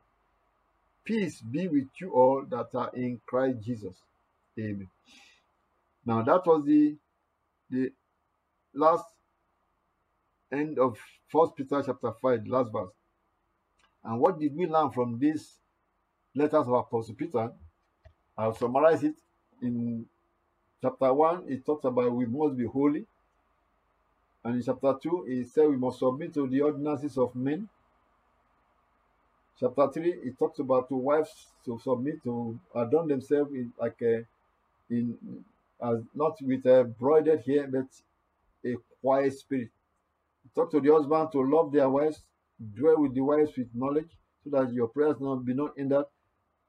Peace 1.03 1.41
be 1.41 1.67
with 1.67 1.87
you 1.99 2.11
all 2.11 2.43
that 2.49 2.67
are 2.75 2.91
in 2.93 3.19
Christ 3.25 3.61
Jesus. 3.63 3.95
Amen. 4.59 4.89
Now 6.05 6.21
that 6.21 6.45
was 6.45 6.63
the 6.65 6.95
the 7.69 7.91
last 8.73 9.05
end 10.51 10.79
of 10.79 10.97
First 11.27 11.55
Peter 11.55 11.81
chapter 11.85 12.11
5, 12.21 12.47
last 12.47 12.71
verse. 12.71 12.91
And 14.03 14.19
what 14.19 14.39
did 14.39 14.55
we 14.55 14.67
learn 14.67 14.91
from 14.91 15.17
these 15.19 15.55
letters 16.35 16.67
of 16.67 16.73
Apostle 16.73 17.15
Peter? 17.15 17.51
I'll 18.37 18.53
summarize 18.53 19.03
it 19.03 19.15
in 19.61 20.05
chapter 20.81 21.11
1. 21.11 21.45
It 21.47 21.65
talks 21.65 21.85
about 21.85 22.11
we 22.11 22.25
must 22.25 22.55
be 22.55 22.65
holy. 22.65 23.05
And 24.43 24.55
in 24.55 24.63
chapter 24.63 24.93
2, 25.01 25.25
it 25.27 25.49
said 25.49 25.67
we 25.67 25.77
must 25.77 25.99
submit 25.99 26.33
to 26.35 26.47
the 26.47 26.61
ordinances 26.61 27.17
of 27.17 27.35
men. 27.35 27.67
Chapter 29.59 29.89
3, 29.91 30.09
it 30.23 30.37
talks 30.37 30.59
about 30.59 30.87
two 30.87 30.97
wives 30.97 31.47
to 31.65 31.79
submit 31.79 32.23
to 32.23 32.59
adorn 32.75 33.07
themselves 33.07 33.51
in 33.53 33.73
like 33.79 33.99
a, 34.03 34.25
in 34.89 35.17
as 35.83 35.99
not 36.13 36.37
with 36.41 36.65
a 36.65 36.83
broidered 36.83 37.41
hair, 37.45 37.67
but 37.67 37.87
a 38.65 38.75
quiet 39.01 39.33
spirit. 39.33 39.69
Talk 40.53 40.71
to 40.71 40.79
the 40.79 40.91
husband 40.93 41.31
to 41.33 41.41
love 41.41 41.71
their 41.71 41.89
wives, 41.89 42.21
dwell 42.73 43.01
with 43.01 43.13
the 43.13 43.21
wives 43.21 43.51
with 43.57 43.67
knowledge, 43.73 44.11
so 44.43 44.49
that 44.51 44.71
your 44.73 44.87
prayers 44.87 45.17
not 45.19 45.43
be 45.43 45.53
not 45.53 45.77
hindered, 45.77 46.05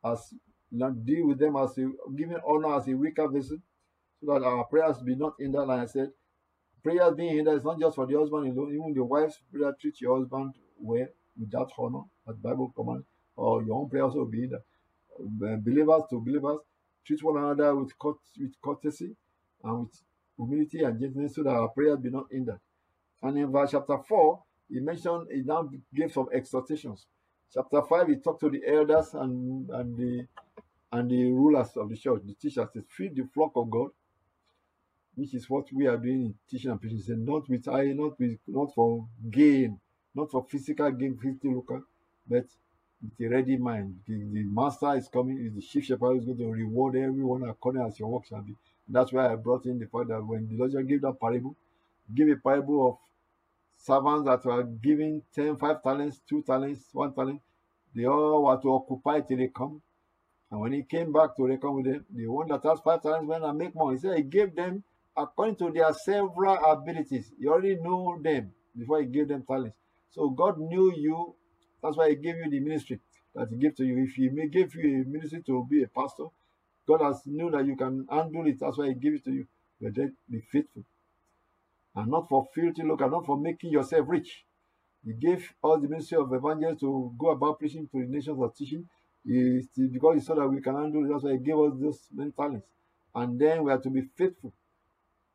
as 0.04 0.34
not 0.72 1.04
deal 1.04 1.26
with 1.28 1.38
them 1.38 1.56
as 1.56 1.76
a 1.78 1.88
giving 2.16 2.38
honor 2.46 2.74
as 2.74 2.88
a 2.88 2.94
weaker 2.94 3.28
vessel, 3.28 3.58
so 4.20 4.32
that 4.32 4.42
our 4.42 4.64
prayers 4.64 4.98
be 4.98 5.14
not 5.14 5.34
hindered. 5.38 5.68
Like 5.68 5.80
I 5.80 5.86
said, 5.86 6.10
prayers 6.82 7.14
being 7.14 7.36
hindered 7.36 7.58
is 7.58 7.64
not 7.64 7.78
just 7.78 7.94
for 7.94 8.06
the 8.06 8.18
husband 8.18 8.48
alone, 8.48 8.72
even 8.72 8.94
the 8.94 9.04
wife's 9.04 9.38
prayer 9.52 9.72
treat 9.80 10.00
your 10.00 10.18
husband 10.18 10.54
well 10.80 11.06
with 11.38 11.50
that 11.52 11.68
honor, 11.78 12.02
as 12.28 12.36
Bible 12.36 12.72
command, 12.74 13.04
or 13.36 13.62
your 13.62 13.76
own 13.76 13.88
prayer 13.88 14.04
also 14.04 14.24
be 14.24 14.40
hindered. 14.40 14.62
Believers 15.62 16.02
to 16.10 16.20
believers, 16.20 16.58
treat 17.06 17.22
one 17.22 17.42
another 17.42 17.74
with, 17.74 17.92
with 18.38 18.52
courtesy 18.62 19.14
and 19.62 19.80
with 19.80 20.02
humility 20.36 20.82
and 20.82 21.00
gentleness 21.00 21.34
so 21.34 21.42
that 21.42 21.50
our 21.50 21.68
prayers 21.68 21.98
be 21.98 22.10
not 22.10 22.26
hindered. 22.30 22.60
And 23.22 23.38
in 23.38 23.50
verse 23.50 23.70
chapter 23.70 23.98
4, 23.98 24.42
he 24.68 24.80
mentioned, 24.80 25.28
he 25.32 25.42
now 25.42 25.68
gave 25.94 26.12
some 26.12 26.28
exhortations. 26.32 27.06
Chapter 27.52 27.82
5, 27.82 28.08
he 28.08 28.16
talked 28.16 28.40
to 28.40 28.50
the 28.50 28.62
elders 28.66 29.14
and, 29.14 29.70
and 29.70 29.96
the 29.96 30.26
and 30.92 31.10
the 31.10 31.24
rulers 31.32 31.76
of 31.76 31.88
the 31.88 31.96
church, 31.96 32.22
the 32.24 32.34
teachers, 32.34 32.68
to 32.72 32.82
feed 32.96 33.16
the 33.16 33.28
flock 33.34 33.52
of 33.56 33.70
God, 33.70 33.90
which 35.14 35.34
is 35.34 35.48
what 35.50 35.66
we 35.72 35.86
are 35.86 35.96
doing 35.96 36.26
in 36.26 36.34
teaching 36.48 36.70
and 36.70 36.80
preaching. 36.80 37.00
Said, 37.00 37.18
not 37.18 37.48
with 37.48 37.68
eye, 37.68 37.92
not 37.92 38.18
with 38.18 38.38
not 38.46 38.72
for 38.74 39.06
gain, 39.30 39.78
not 40.14 40.30
for 40.30 40.46
physical 40.48 40.90
gain, 40.92 41.18
physical 41.18 41.54
local, 41.54 41.82
but 42.26 42.46
a 43.20 43.26
ready 43.28 43.56
mind. 43.56 44.00
The, 44.06 44.14
the 44.14 44.44
master 44.44 44.94
is 44.96 45.08
coming, 45.08 45.38
is 45.38 45.54
the 45.54 45.60
chief 45.60 45.84
shepherd 45.84 46.18
is 46.18 46.24
going 46.24 46.38
to 46.38 46.50
reward 46.50 46.96
everyone 46.96 47.48
according 47.48 47.82
as 47.82 47.98
your 47.98 48.08
work 48.08 48.26
shall 48.26 48.42
be. 48.42 48.54
That's 48.88 49.12
why 49.12 49.32
I 49.32 49.36
brought 49.36 49.66
in 49.66 49.78
the 49.78 49.86
fact 49.86 50.08
that 50.08 50.24
when 50.24 50.48
the 50.48 50.56
Lord 50.56 50.88
gave 50.88 51.02
that 51.02 51.20
parable, 51.20 51.56
give 52.14 52.28
a 52.28 52.36
parable 52.36 52.88
of 52.88 52.96
servants 53.76 54.24
that 54.26 54.44
were 54.44 54.62
given 54.62 55.22
10, 55.34 55.56
5 55.56 55.82
talents, 55.82 56.20
2 56.28 56.42
talents, 56.42 56.88
1 56.92 57.14
talent. 57.14 57.40
They 57.94 58.04
all 58.04 58.44
were 58.44 58.60
to 58.60 58.72
occupy 58.72 59.20
till 59.20 59.38
they 59.38 59.48
come. 59.48 59.82
And 60.50 60.60
when 60.60 60.72
he 60.72 60.82
came 60.82 61.12
back 61.12 61.36
to 61.36 61.46
reckon 61.46 61.74
with 61.74 61.86
them, 61.86 62.04
the 62.14 62.26
one 62.28 62.48
that 62.48 62.62
has 62.62 62.80
5 62.80 63.02
talents 63.02 63.26
went 63.26 63.44
and 63.44 63.58
make 63.58 63.74
more. 63.74 63.92
He 63.92 63.98
said 63.98 64.16
he 64.16 64.22
gave 64.22 64.54
them 64.54 64.84
according 65.16 65.56
to 65.56 65.70
their 65.72 65.92
several 65.92 66.56
abilities. 66.64 67.32
He 67.38 67.48
already 67.48 67.76
knew 67.76 68.20
them 68.22 68.52
before 68.76 69.00
he 69.00 69.06
gave 69.06 69.28
them 69.28 69.42
talents. 69.42 69.76
So 70.10 70.30
God 70.30 70.58
knew 70.58 70.92
you. 70.94 71.34
That's 71.82 71.96
why 71.96 72.10
he 72.10 72.16
gave 72.16 72.36
you 72.36 72.50
the 72.50 72.60
ministry 72.60 73.00
that 73.34 73.48
he 73.50 73.56
gave 73.56 73.76
to 73.76 73.84
you. 73.84 74.04
If 74.04 74.14
he 74.14 74.28
give 74.48 74.74
you 74.74 75.02
a 75.02 75.04
ministry 75.04 75.42
to 75.46 75.66
be 75.70 75.82
a 75.82 75.88
pastor, 75.88 76.26
God 76.86 77.02
has 77.02 77.22
knew 77.26 77.50
that 77.50 77.66
you 77.66 77.76
can 77.76 78.06
handle 78.10 78.46
it. 78.46 78.58
That's 78.60 78.78
why 78.78 78.88
he 78.88 78.94
gave 78.94 79.14
it 79.14 79.24
to 79.24 79.32
you. 79.32 79.46
But 79.80 79.94
then 79.94 80.16
be 80.30 80.40
faithful 80.40 80.84
and 81.96 82.10
not 82.10 82.28
for 82.28 82.46
filthy 82.54 82.82
lucre, 82.82 83.08
not 83.08 83.24
for 83.24 83.38
making 83.38 83.70
yourself 83.72 84.06
rich. 84.08 84.44
He 85.04 85.14
gave 85.14 85.54
us 85.64 85.80
the 85.80 85.88
ministry 85.88 86.18
of 86.18 86.32
evangelists 86.32 86.80
to 86.80 87.14
go 87.18 87.30
about 87.30 87.58
preaching 87.58 87.88
to 87.88 88.00
the 88.00 88.06
nations 88.06 88.38
of 88.40 88.54
teaching. 88.54 88.86
It's 89.24 89.68
because 89.76 90.14
he 90.16 90.20
saw 90.20 90.34
that 90.34 90.48
we 90.48 90.60
can 90.60 90.74
handle 90.74 91.04
it. 91.04 91.08
That's 91.08 91.24
why 91.24 91.32
he 91.32 91.38
gave 91.38 91.56
us 91.58 91.72
those 91.80 92.00
many 92.12 92.32
talents. 92.32 92.66
And 93.14 93.40
then 93.40 93.64
we 93.64 93.70
have 93.70 93.82
to 93.82 93.90
be 93.90 94.02
faithful. 94.16 94.52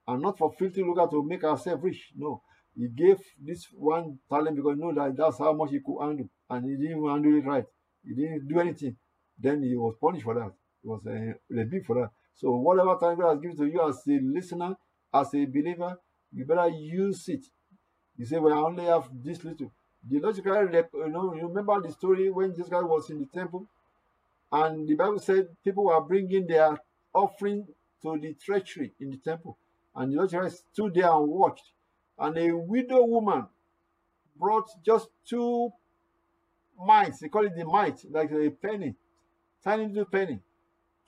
And 0.07 0.21
not 0.21 0.37
for 0.37 0.51
filthy 0.53 0.83
lucre 0.83 1.07
to 1.09 1.23
make 1.23 1.43
ourselves 1.43 1.83
rich. 1.83 2.11
No. 2.15 2.41
He 2.75 2.87
gave 2.87 3.17
this 3.39 3.67
one 3.73 4.19
talent 4.29 4.55
because 4.55 4.75
he 4.77 4.81
knew 4.83 4.93
that 4.93 5.15
that's 5.15 5.39
how 5.39 5.53
much 5.53 5.71
he 5.71 5.79
could 5.79 5.99
handle. 6.01 6.29
And 6.49 6.65
he 6.65 6.77
didn't 6.77 7.07
handle 7.07 7.37
it 7.37 7.45
right. 7.45 7.65
He 8.03 8.15
didn't 8.15 8.47
do 8.47 8.59
anything. 8.59 8.95
Then 9.37 9.63
he 9.63 9.75
was 9.75 9.95
punished 9.99 10.23
for 10.23 10.35
that. 10.35 10.51
He 10.81 10.87
was 10.87 11.01
uh, 11.05 11.33
rebuked 11.49 11.85
for 11.85 11.95
that. 11.95 12.09
So 12.35 12.51
whatever 12.57 12.97
time 12.99 13.19
God 13.19 13.33
has 13.33 13.39
given 13.39 13.57
to 13.57 13.65
you 13.65 13.87
as 13.87 14.01
a 14.07 14.19
listener, 14.23 14.75
as 15.13 15.33
a 15.33 15.45
believer, 15.45 15.97
you 16.31 16.45
better 16.45 16.69
use 16.69 17.27
it. 17.27 17.45
You 18.17 18.25
say, 18.25 18.39
Well, 18.39 18.53
I 18.53 18.57
only 18.57 18.85
have 18.85 19.09
this 19.23 19.43
little. 19.43 19.71
The 20.07 20.19
logical, 20.19 20.55
you 20.55 21.09
know, 21.09 21.35
you 21.35 21.47
remember 21.47 21.81
the 21.81 21.91
story 21.91 22.29
when 22.31 22.53
this 22.57 22.67
guy 22.67 22.81
was 22.81 23.09
in 23.11 23.19
the 23.19 23.27
temple, 23.27 23.67
and 24.51 24.87
the 24.87 24.95
Bible 24.95 25.19
said 25.19 25.47
people 25.63 25.85
were 25.85 26.01
bringing 26.01 26.47
their 26.47 26.75
offering 27.13 27.67
to 28.01 28.17
the 28.19 28.33
treasury 28.33 28.93
in 28.99 29.11
the 29.11 29.17
temple, 29.17 29.57
and 29.95 30.11
the 30.11 30.17
logical 30.17 30.49
stood 30.49 30.95
there 30.95 31.11
and 31.11 31.27
watched, 31.27 31.71
and 32.21 32.37
a 32.37 32.51
widow 32.55 33.03
woman 33.03 33.47
brought 34.37 34.69
just 34.85 35.09
two 35.27 35.71
mites. 36.79 37.19
They 37.19 37.29
call 37.29 37.45
it 37.45 37.55
the 37.55 37.65
mite, 37.65 37.99
like 38.09 38.31
a 38.31 38.49
penny, 38.51 38.95
tiny 39.63 39.87
little 39.87 40.05
penny. 40.05 40.39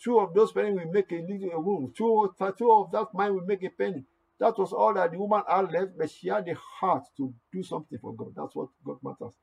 Two 0.04 0.20
of 0.20 0.34
those 0.34 0.52
penny 0.52 0.72
will 0.72 0.92
make 0.92 1.12
a 1.12 1.22
little 1.22 1.62
room. 1.62 1.94
Two, 1.96 2.34
two 2.58 2.72
of 2.72 2.92
that 2.92 3.08
mite 3.14 3.34
will 3.34 3.46
make 3.46 3.64
a 3.64 3.70
penny. 3.70 4.04
That 4.40 4.58
was 4.58 4.74
all 4.74 4.94
that 4.96 5.12
the 5.12 5.20
woman 5.20 5.44
had 5.48 5.72
left, 5.72 5.98
but 5.98 6.10
she 6.10 6.30
had 6.30 6.46
the 6.46 6.56
heart 6.56 7.04
to 7.18 7.34
do 7.54 7.64
something 7.64 8.00
for 8.00 8.14
God. 8.16 8.34
That's 8.36 8.56
what 8.56 8.70
God 8.84 8.98
matters. 9.04 9.36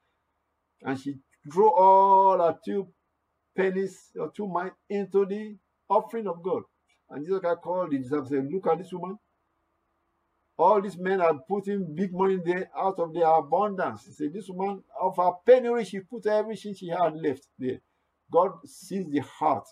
And 0.83 0.99
she 1.01 1.19
threw 1.51 1.71
all 1.73 2.39
her 2.39 2.59
two 2.65 2.89
pennies 3.57 4.11
or 4.19 4.31
two 4.31 4.49
mites 4.49 4.77
into 4.89 5.25
the 5.25 5.57
offering 5.89 6.27
of 6.27 6.43
God. 6.43 6.65
And 7.09 7.25
Jesus 7.25 7.41
called 7.63 7.93
the 7.93 7.99
disciples 7.99 8.33
and 8.33 8.45
said, 8.45 8.53
Look 8.53 8.67
at 8.67 8.79
this 8.79 8.93
woman. 8.93 9.19
All 10.61 10.83
these 10.83 10.99
men 10.99 11.21
are 11.23 11.35
putting 11.49 11.95
big 11.95 12.13
money 12.13 12.39
there 12.45 12.71
out 12.77 12.99
of 12.99 13.15
their 13.15 13.27
abundance. 13.29 14.07
He 14.07 14.13
said, 14.13 14.33
This 14.35 14.49
woman, 14.49 14.83
of 15.01 15.17
her 15.17 15.33
penury, 15.47 15.85
she 15.85 16.01
put 16.01 16.27
everything 16.27 16.75
she 16.75 16.89
had 16.89 17.17
left 17.17 17.49
there. 17.59 17.81
God 18.33 18.53
sees 18.67 19.07
the 19.11 19.21
heart 19.21 19.67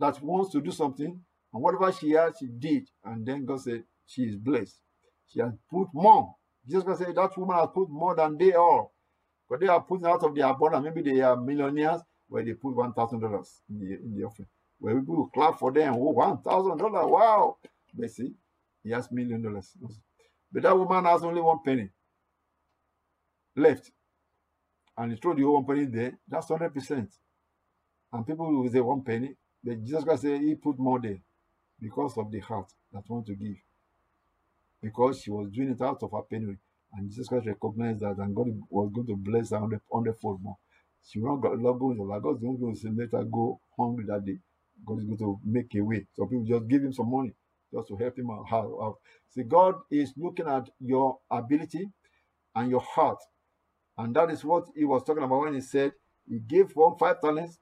that 0.00 0.22
wants 0.22 0.52
to 0.52 0.60
do 0.60 0.70
something 0.72 1.20
and 1.52 1.62
whatever 1.62 1.92
she 1.92 2.12
had, 2.12 2.32
she 2.38 2.48
did. 2.48 2.88
And 3.04 3.26
then 3.26 3.44
God 3.44 3.60
said, 3.62 3.84
She 4.06 4.22
is 4.24 4.36
blessed. 4.36 4.80
She 5.28 5.40
has 5.40 5.52
put 5.70 5.88
more. 5.94 6.36
Jesus 6.66 6.84
Christ 6.84 7.00
said, 7.02 7.14
That 7.16 7.36
woman 7.38 7.56
has 7.58 7.68
put 7.74 7.90
more 7.90 8.16
than 8.16 8.38
they 8.38 8.52
all. 8.54 8.94
But 9.50 9.60
they 9.60 9.68
are 9.68 9.82
putting 9.82 10.06
out 10.06 10.22
of 10.24 10.34
their 10.34 10.46
abundance. 10.46 10.84
Maybe 10.84 11.12
they 11.12 11.20
are 11.22 11.36
millionaires. 11.36 12.00
where 12.28 12.44
they 12.44 12.54
put 12.54 12.74
one 12.74 12.92
thousand 12.94 13.20
dollars 13.20 13.60
in 13.70 13.78
the 13.80 13.94
in 13.94 14.16
the 14.16 14.24
offering. 14.24 14.48
Where 14.78 14.98
people 14.98 15.30
clap 15.34 15.58
for 15.58 15.72
them, 15.72 15.94
oh, 15.96 16.12
one 16.12 16.38
thousand 16.42 16.78
dollars, 16.78 17.06
wow. 17.06 17.56
They 17.96 18.08
see, 18.08 18.32
he 18.84 18.90
has 18.90 19.10
million 19.12 19.42
dollars. 19.42 19.72
But 20.52 20.62
that 20.64 20.76
woman 20.78 21.04
has 21.04 21.22
only 21.22 21.40
one 21.40 21.60
penny 21.64 21.90
left. 23.56 23.90
And 24.96 25.12
he 25.12 25.18
threw 25.18 25.34
the 25.34 25.44
one 25.44 25.64
penny 25.64 25.86
there, 25.86 26.18
that's 26.28 26.48
hundred 26.48 26.74
percent. 26.74 27.10
And 28.12 28.26
people 28.26 28.52
will 28.52 28.70
say 28.70 28.80
one 28.80 29.02
penny, 29.02 29.34
but 29.64 29.82
Jesus 29.84 30.04
Christ 30.04 30.22
said 30.22 30.40
he 30.40 30.54
put 30.54 30.78
more 30.78 31.00
there 31.00 31.18
because 31.80 32.16
of 32.18 32.30
the 32.30 32.40
heart 32.40 32.70
that 32.92 33.08
want 33.08 33.26
to 33.26 33.34
give. 33.34 33.56
Because 34.82 35.22
she 35.22 35.30
was 35.30 35.50
doing 35.50 35.70
it 35.70 35.80
out 35.80 36.02
of 36.02 36.10
her 36.12 36.22
penury. 36.22 36.58
And 36.94 37.08
Jesus 37.08 37.28
Christ 37.28 37.46
recognized 37.46 38.00
that 38.00 38.18
and 38.18 38.34
God 38.34 38.48
was 38.68 38.90
going 38.94 39.06
to 39.06 39.16
bless 39.16 39.50
her 39.50 39.56
on 39.58 39.70
the 39.70 39.80
hundredfold 39.92 40.42
more. 40.42 40.58
She 41.04 41.20
will 41.20 41.38
not 41.38 41.58
Lord 41.58 41.80
goes 41.80 41.96
like 41.98 42.22
God's 42.22 42.40
going 42.40 42.76
to 42.76 42.90
let 42.96 43.12
her 43.12 43.24
go 43.24 43.60
hungry 43.78 44.04
that 44.08 44.24
day. 44.24 44.38
God 44.86 44.98
is 44.98 45.04
going 45.06 45.18
to 45.18 45.40
make 45.44 45.74
a 45.74 45.80
way. 45.80 46.06
So 46.14 46.26
people 46.26 46.44
just 46.44 46.68
give 46.68 46.82
him 46.82 46.92
some 46.92 47.10
money 47.10 47.32
just 47.72 47.88
to 47.88 47.96
help 47.96 48.18
him 48.18 48.30
out. 48.30 48.96
See, 49.30 49.42
God 49.44 49.76
is 49.90 50.12
looking 50.16 50.46
at 50.46 50.68
your 50.80 51.18
ability 51.30 51.90
and 52.54 52.70
your 52.70 52.80
heart. 52.80 53.18
And 53.98 54.14
that 54.16 54.30
is 54.30 54.44
what 54.44 54.66
he 54.74 54.84
was 54.84 55.02
talking 55.04 55.22
about 55.22 55.40
when 55.42 55.54
he 55.54 55.60
said 55.60 55.92
he 56.28 56.38
gave 56.38 56.72
one 56.72 56.96
five 56.98 57.20
talents. 57.20 57.58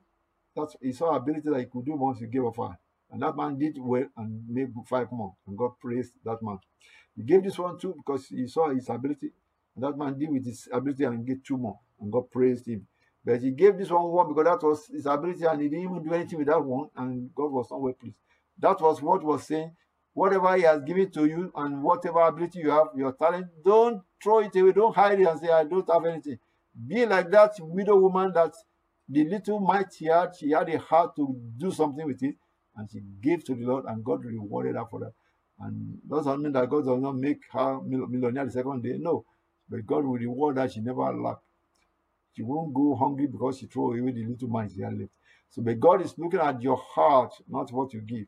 That's 0.54 0.76
he 0.80 0.92
saw 0.92 1.14
ability 1.14 1.48
that 1.50 1.60
he 1.60 1.66
could 1.66 1.84
do 1.84 1.94
once 1.94 2.18
he 2.20 2.26
gave 2.26 2.44
a 2.44 2.52
five. 2.52 2.76
And 3.10 3.22
that 3.22 3.36
man 3.36 3.58
did 3.58 3.76
well 3.78 4.06
and 4.16 4.42
made 4.48 4.72
five 4.86 5.10
more. 5.10 5.34
And 5.46 5.56
God 5.58 5.72
praised 5.80 6.12
that 6.24 6.38
man. 6.42 6.58
He 7.16 7.22
gave 7.22 7.42
this 7.42 7.58
one 7.58 7.78
too 7.78 7.94
because 7.96 8.26
he 8.26 8.46
saw 8.46 8.70
his 8.70 8.88
ability. 8.88 9.32
And 9.74 9.84
that 9.84 9.96
man 9.98 10.18
did 10.18 10.30
with 10.30 10.44
his 10.46 10.68
ability 10.72 11.04
and 11.04 11.26
get 11.26 11.44
two 11.44 11.56
more. 11.56 11.78
And 12.00 12.12
God 12.12 12.30
praised 12.30 12.66
him. 12.68 12.86
But 13.24 13.42
he 13.42 13.50
gave 13.50 13.76
this 13.76 13.90
one 13.90 14.04
one 14.04 14.28
because 14.28 14.44
that 14.44 14.66
was 14.66 14.86
his 14.86 15.06
ability 15.06 15.44
and 15.44 15.60
he 15.60 15.68
didn't 15.68 15.84
even 15.84 16.02
do 16.02 16.14
anything 16.14 16.38
with 16.38 16.48
that 16.48 16.64
one. 16.64 16.88
And 16.96 17.34
God 17.34 17.50
was 17.52 17.68
not 17.70 17.80
well 17.80 17.92
pleased. 17.92 18.16
That 18.58 18.80
was 18.80 19.02
what 19.02 19.22
was 19.24 19.46
saying. 19.46 19.72
Whatever 20.12 20.56
he 20.56 20.62
has 20.62 20.82
given 20.82 21.10
to 21.12 21.24
you 21.26 21.52
and 21.54 21.82
whatever 21.82 22.20
ability 22.20 22.60
you 22.60 22.70
have, 22.70 22.88
your 22.96 23.12
talent, 23.12 23.46
don't 23.64 24.02
throw 24.22 24.40
it 24.40 24.54
away. 24.56 24.72
Don't 24.72 24.94
hide 24.94 25.20
it 25.20 25.26
and 25.26 25.40
say, 25.40 25.50
I 25.50 25.64
don't 25.64 25.88
have 25.90 26.04
anything. 26.04 26.38
Be 26.86 27.06
like 27.06 27.30
that 27.30 27.52
widow 27.60 27.96
woman 27.96 28.32
that 28.34 28.54
the 29.08 29.24
little 29.24 29.60
might 29.60 29.92
she 29.92 30.06
had, 30.06 30.34
she 30.36 30.50
had 30.50 30.68
a 30.68 30.78
heart 30.78 31.16
to 31.16 31.36
do 31.56 31.70
something 31.70 32.06
with 32.06 32.22
it. 32.22 32.36
And 32.76 32.88
she 32.90 33.00
gave 33.20 33.44
to 33.44 33.54
the 33.54 33.64
Lord 33.64 33.84
and 33.86 34.04
God 34.04 34.24
rewarded 34.24 34.76
her 34.76 34.84
for 34.90 35.00
that. 35.00 35.12
And 35.60 35.98
doesn't 36.08 36.42
mean 36.42 36.52
that 36.52 36.68
God 36.70 36.86
does 36.86 37.00
not 37.00 37.16
make 37.16 37.40
her 37.52 37.80
millionaire 37.80 38.46
the 38.46 38.52
second 38.52 38.82
day. 38.82 38.96
No. 38.98 39.24
But 39.68 39.86
God 39.86 40.04
will 40.04 40.18
reward 40.18 40.56
her. 40.56 40.68
She 40.68 40.80
never 40.80 41.12
lack. 41.12 41.38
She 42.36 42.42
won't 42.42 42.72
go 42.72 42.94
hungry 42.94 43.26
because 43.26 43.58
she 43.58 43.66
threw 43.66 43.92
away 43.92 44.12
the 44.12 44.24
little 44.24 44.48
money 44.48 44.70
she 44.74 44.82
had 44.82 44.96
left. 44.98 45.12
So, 45.50 45.62
but 45.62 45.78
God 45.80 46.02
is 46.02 46.14
looking 46.16 46.40
at 46.40 46.62
your 46.62 46.76
heart, 46.76 47.32
not 47.48 47.72
what 47.72 47.92
you 47.92 48.00
give. 48.00 48.26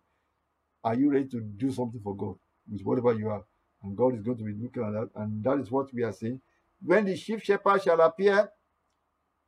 Are 0.85 0.95
you 0.95 1.11
ready 1.11 1.27
to 1.29 1.41
do 1.41 1.71
something 1.71 2.01
for 2.03 2.17
God 2.17 2.37
with 2.71 2.83
whatever 2.83 3.13
you 3.15 3.29
have? 3.29 3.43
And 3.83 3.97
God 3.97 4.15
is 4.15 4.23
going 4.23 4.39
to 4.39 4.45
be 4.45 4.55
looking 4.55 4.85
at 4.85 4.93
that. 4.93 5.11
And 5.17 5.43
that 5.45 5.59
is 5.59 5.71
what 5.71 5.93
we 5.93 6.03
are 6.03 6.13
saying. 6.13 6.41
When 6.85 7.05
the 7.05 7.17
chief 7.17 7.43
shepherd 7.43 7.83
shall 7.83 8.01
appear, 8.01 8.49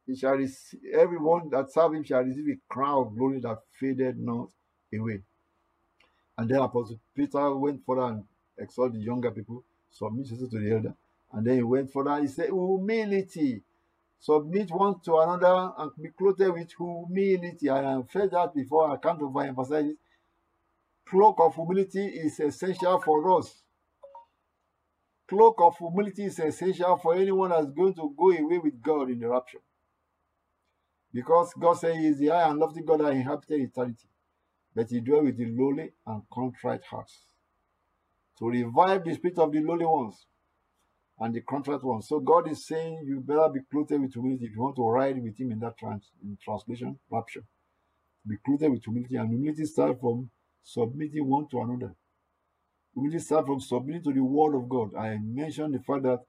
he 0.07 0.17
shall 0.17 0.35
receive, 0.35 0.81
everyone 0.93 1.49
that 1.51 1.73
serve 1.73 1.95
him 1.95 2.05
shall 2.05 2.23
receive 2.23 2.49
a 2.49 2.73
crown 2.73 3.07
of 3.07 3.17
glory 3.17 3.41
that 3.41 3.59
faded 3.79 4.19
not 4.19 4.51
away. 4.93 5.23
And 6.37 6.49
then 6.49 6.59
Apostle 6.59 7.01
Peter 7.15 7.57
went 7.57 7.81
further 7.87 8.03
and 8.03 8.25
exhorted 8.59 9.01
the 9.01 9.05
younger 9.05 9.31
people, 9.31 9.65
submit 9.91 10.29
yourself 10.29 10.51
to 10.51 10.59
the 10.59 10.73
elder. 10.73 10.95
And 11.33 11.47
then 11.47 11.57
he 11.57 11.63
went 11.63 11.93
further, 11.93 12.21
he 12.21 12.27
said, 12.29 12.47
humility. 12.47 13.63
Submit 14.21 14.71
one 14.71 15.01
to 15.01 15.19
another 15.19 15.73
and 15.79 15.91
be 16.01 16.09
clothed 16.11 16.41
with 16.41 16.73
humility. 16.77 17.69
I 17.69 17.83
have 17.83 18.07
said 18.11 18.31
that 18.31 18.55
before, 18.55 18.91
I 18.91 18.97
can't 18.97 19.21
overemphasize 19.21 19.91
it. 19.91 19.97
Cloak 21.09 21.37
of 21.41 21.55
humility 21.55 22.07
is 22.07 22.41
essential 22.41 22.99
for 23.01 23.39
us. 23.39 23.63
Cloak 25.29 25.61
of 25.61 25.77
humility 25.79 26.25
is 26.25 26.39
essential 26.39 26.97
for 26.97 27.15
anyone 27.15 27.51
that's 27.51 27.71
going 27.71 27.95
to 27.95 28.15
go 28.17 28.31
away 28.31 28.59
with 28.59 28.81
God 28.83 29.11
in 29.11 29.19
the 29.19 29.29
rapture. 29.29 29.61
Because 31.13 31.53
God 31.59 31.75
said 31.75 31.97
he 31.97 32.09
is 32.09 32.19
the 32.19 32.29
high 32.29 32.49
and 32.49 32.59
lofty 32.59 32.83
God 32.83 33.01
that 33.01 33.13
inhabited 33.13 33.61
eternity 33.61 34.09
but 34.75 34.91
he 34.91 35.01
dwells 35.01 35.25
with 35.25 35.37
the 35.37 35.47
lowly 35.47 35.93
and 36.07 36.23
contrite 36.33 36.83
hearts. 36.91 37.27
To 38.39 38.49
revive 38.49 39.05
the 39.05 39.15
spirit 39.15 39.39
of 39.39 39.53
the 39.53 39.61
lowly 39.61 39.87
ones 39.87 40.27
and 41.21 41.33
the 41.33 41.41
contrite 41.43 41.85
ones. 41.85 42.09
So 42.09 42.19
God 42.19 42.51
is 42.51 42.67
saying 42.67 43.05
you 43.07 43.21
better 43.21 43.49
be 43.49 43.61
clothed 43.71 43.93
with 43.93 44.13
humility 44.13 44.47
if 44.47 44.53
you 44.53 44.61
want 44.61 44.77
to 44.77 44.83
ride 44.83 45.23
with 45.23 45.39
him 45.39 45.53
in 45.53 45.61
that 45.61 45.79
trans 45.79 46.11
in 46.23 46.37
translation, 46.43 46.99
rapture. 47.11 47.45
Be 48.27 48.37
clothed 48.45 48.69
with 48.73 48.85
humility, 48.85 49.17
and 49.17 49.31
humility 49.31 49.65
starts 49.67 50.01
from 50.01 50.31
submitting 50.65 51.29
one 51.29 51.47
to 51.49 51.61
another. 51.61 51.95
Humility 52.95 53.19
start 53.19 53.47
from 53.47 53.61
submitting 53.61 54.03
to 54.05 54.13
the 54.13 54.23
word 54.25 54.57
of 54.57 54.69
God. 54.69 54.95
I 54.97 55.19
mentioned 55.19 55.75
the 55.75 55.81
fact 55.81 56.05
that 56.05 56.21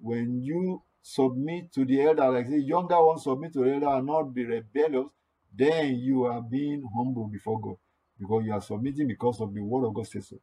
when 0.00 0.42
you 0.42 0.82
submit 1.02 1.72
to 1.72 1.84
the 1.84 2.02
elder, 2.02 2.30
like 2.30 2.48
the 2.48 2.60
younger 2.60 3.02
ones 3.04 3.22
submit 3.24 3.52
to 3.52 3.60
the 3.60 3.74
elder 3.74 3.88
and 3.88 4.06
not 4.06 4.34
be 4.34 4.44
rebellious, 4.44 5.08
then 5.54 5.96
you 5.96 6.24
are 6.24 6.42
being 6.42 6.86
humble 6.94 7.28
before 7.28 7.60
God 7.60 7.76
because 8.18 8.44
you 8.44 8.52
are 8.52 8.60
submitting 8.60 9.08
because 9.08 9.40
of 9.40 9.54
the 9.54 9.60
word 9.60 9.86
of 9.86 9.94
God 9.94 10.06
says 10.06 10.28
so. 10.28 10.36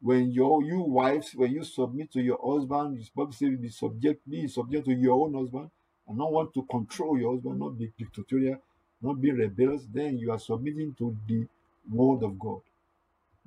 When 0.00 0.32
your 0.32 0.64
you 0.64 0.82
wives, 0.82 1.32
when 1.34 1.52
you 1.52 1.62
submit 1.62 2.10
to 2.12 2.20
your 2.20 2.38
husband, 2.42 2.96
you 2.98 3.04
supposed 3.04 3.38
to 3.38 3.56
be 3.56 3.68
subject, 3.68 4.28
be 4.28 4.48
subject 4.48 4.86
to 4.86 4.92
your 4.92 5.24
own 5.26 5.34
husband, 5.34 5.70
and 6.08 6.18
not 6.18 6.32
want 6.32 6.52
to 6.54 6.62
control 6.64 7.18
your 7.18 7.34
husband, 7.34 7.60
not 7.60 7.78
be 7.78 7.92
dictatorial, 7.96 8.56
not 9.00 9.20
be 9.20 9.30
rebellious, 9.30 9.86
then 9.92 10.18
you 10.18 10.32
are 10.32 10.38
submitting 10.38 10.94
to 10.98 11.16
the 11.28 11.46
word 11.90 12.24
of 12.24 12.38
God. 12.38 12.60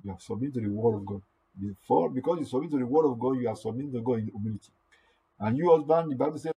You 0.05 0.13
are 0.13 0.19
submitting 0.19 0.63
to 0.63 0.69
the 0.69 0.75
word 0.75 0.97
of 0.97 1.07
God. 1.07 1.23
Before, 1.59 2.11
because 2.11 2.39
you 2.39 2.45
submit 2.45 2.71
to 2.71 2.79
the 2.79 2.87
word 2.87 3.11
of 3.11 3.19
God, 3.19 3.33
you 3.39 3.49
are 3.49 3.57
submitting 3.57 3.93
to 3.93 4.01
God 4.01 4.19
in 4.19 4.27
humility. 4.27 4.71
And 5.39 5.57
you, 5.57 5.71
husband, 5.71 6.11
the 6.11 6.17
Bible 6.17 6.39
says 6.39 6.53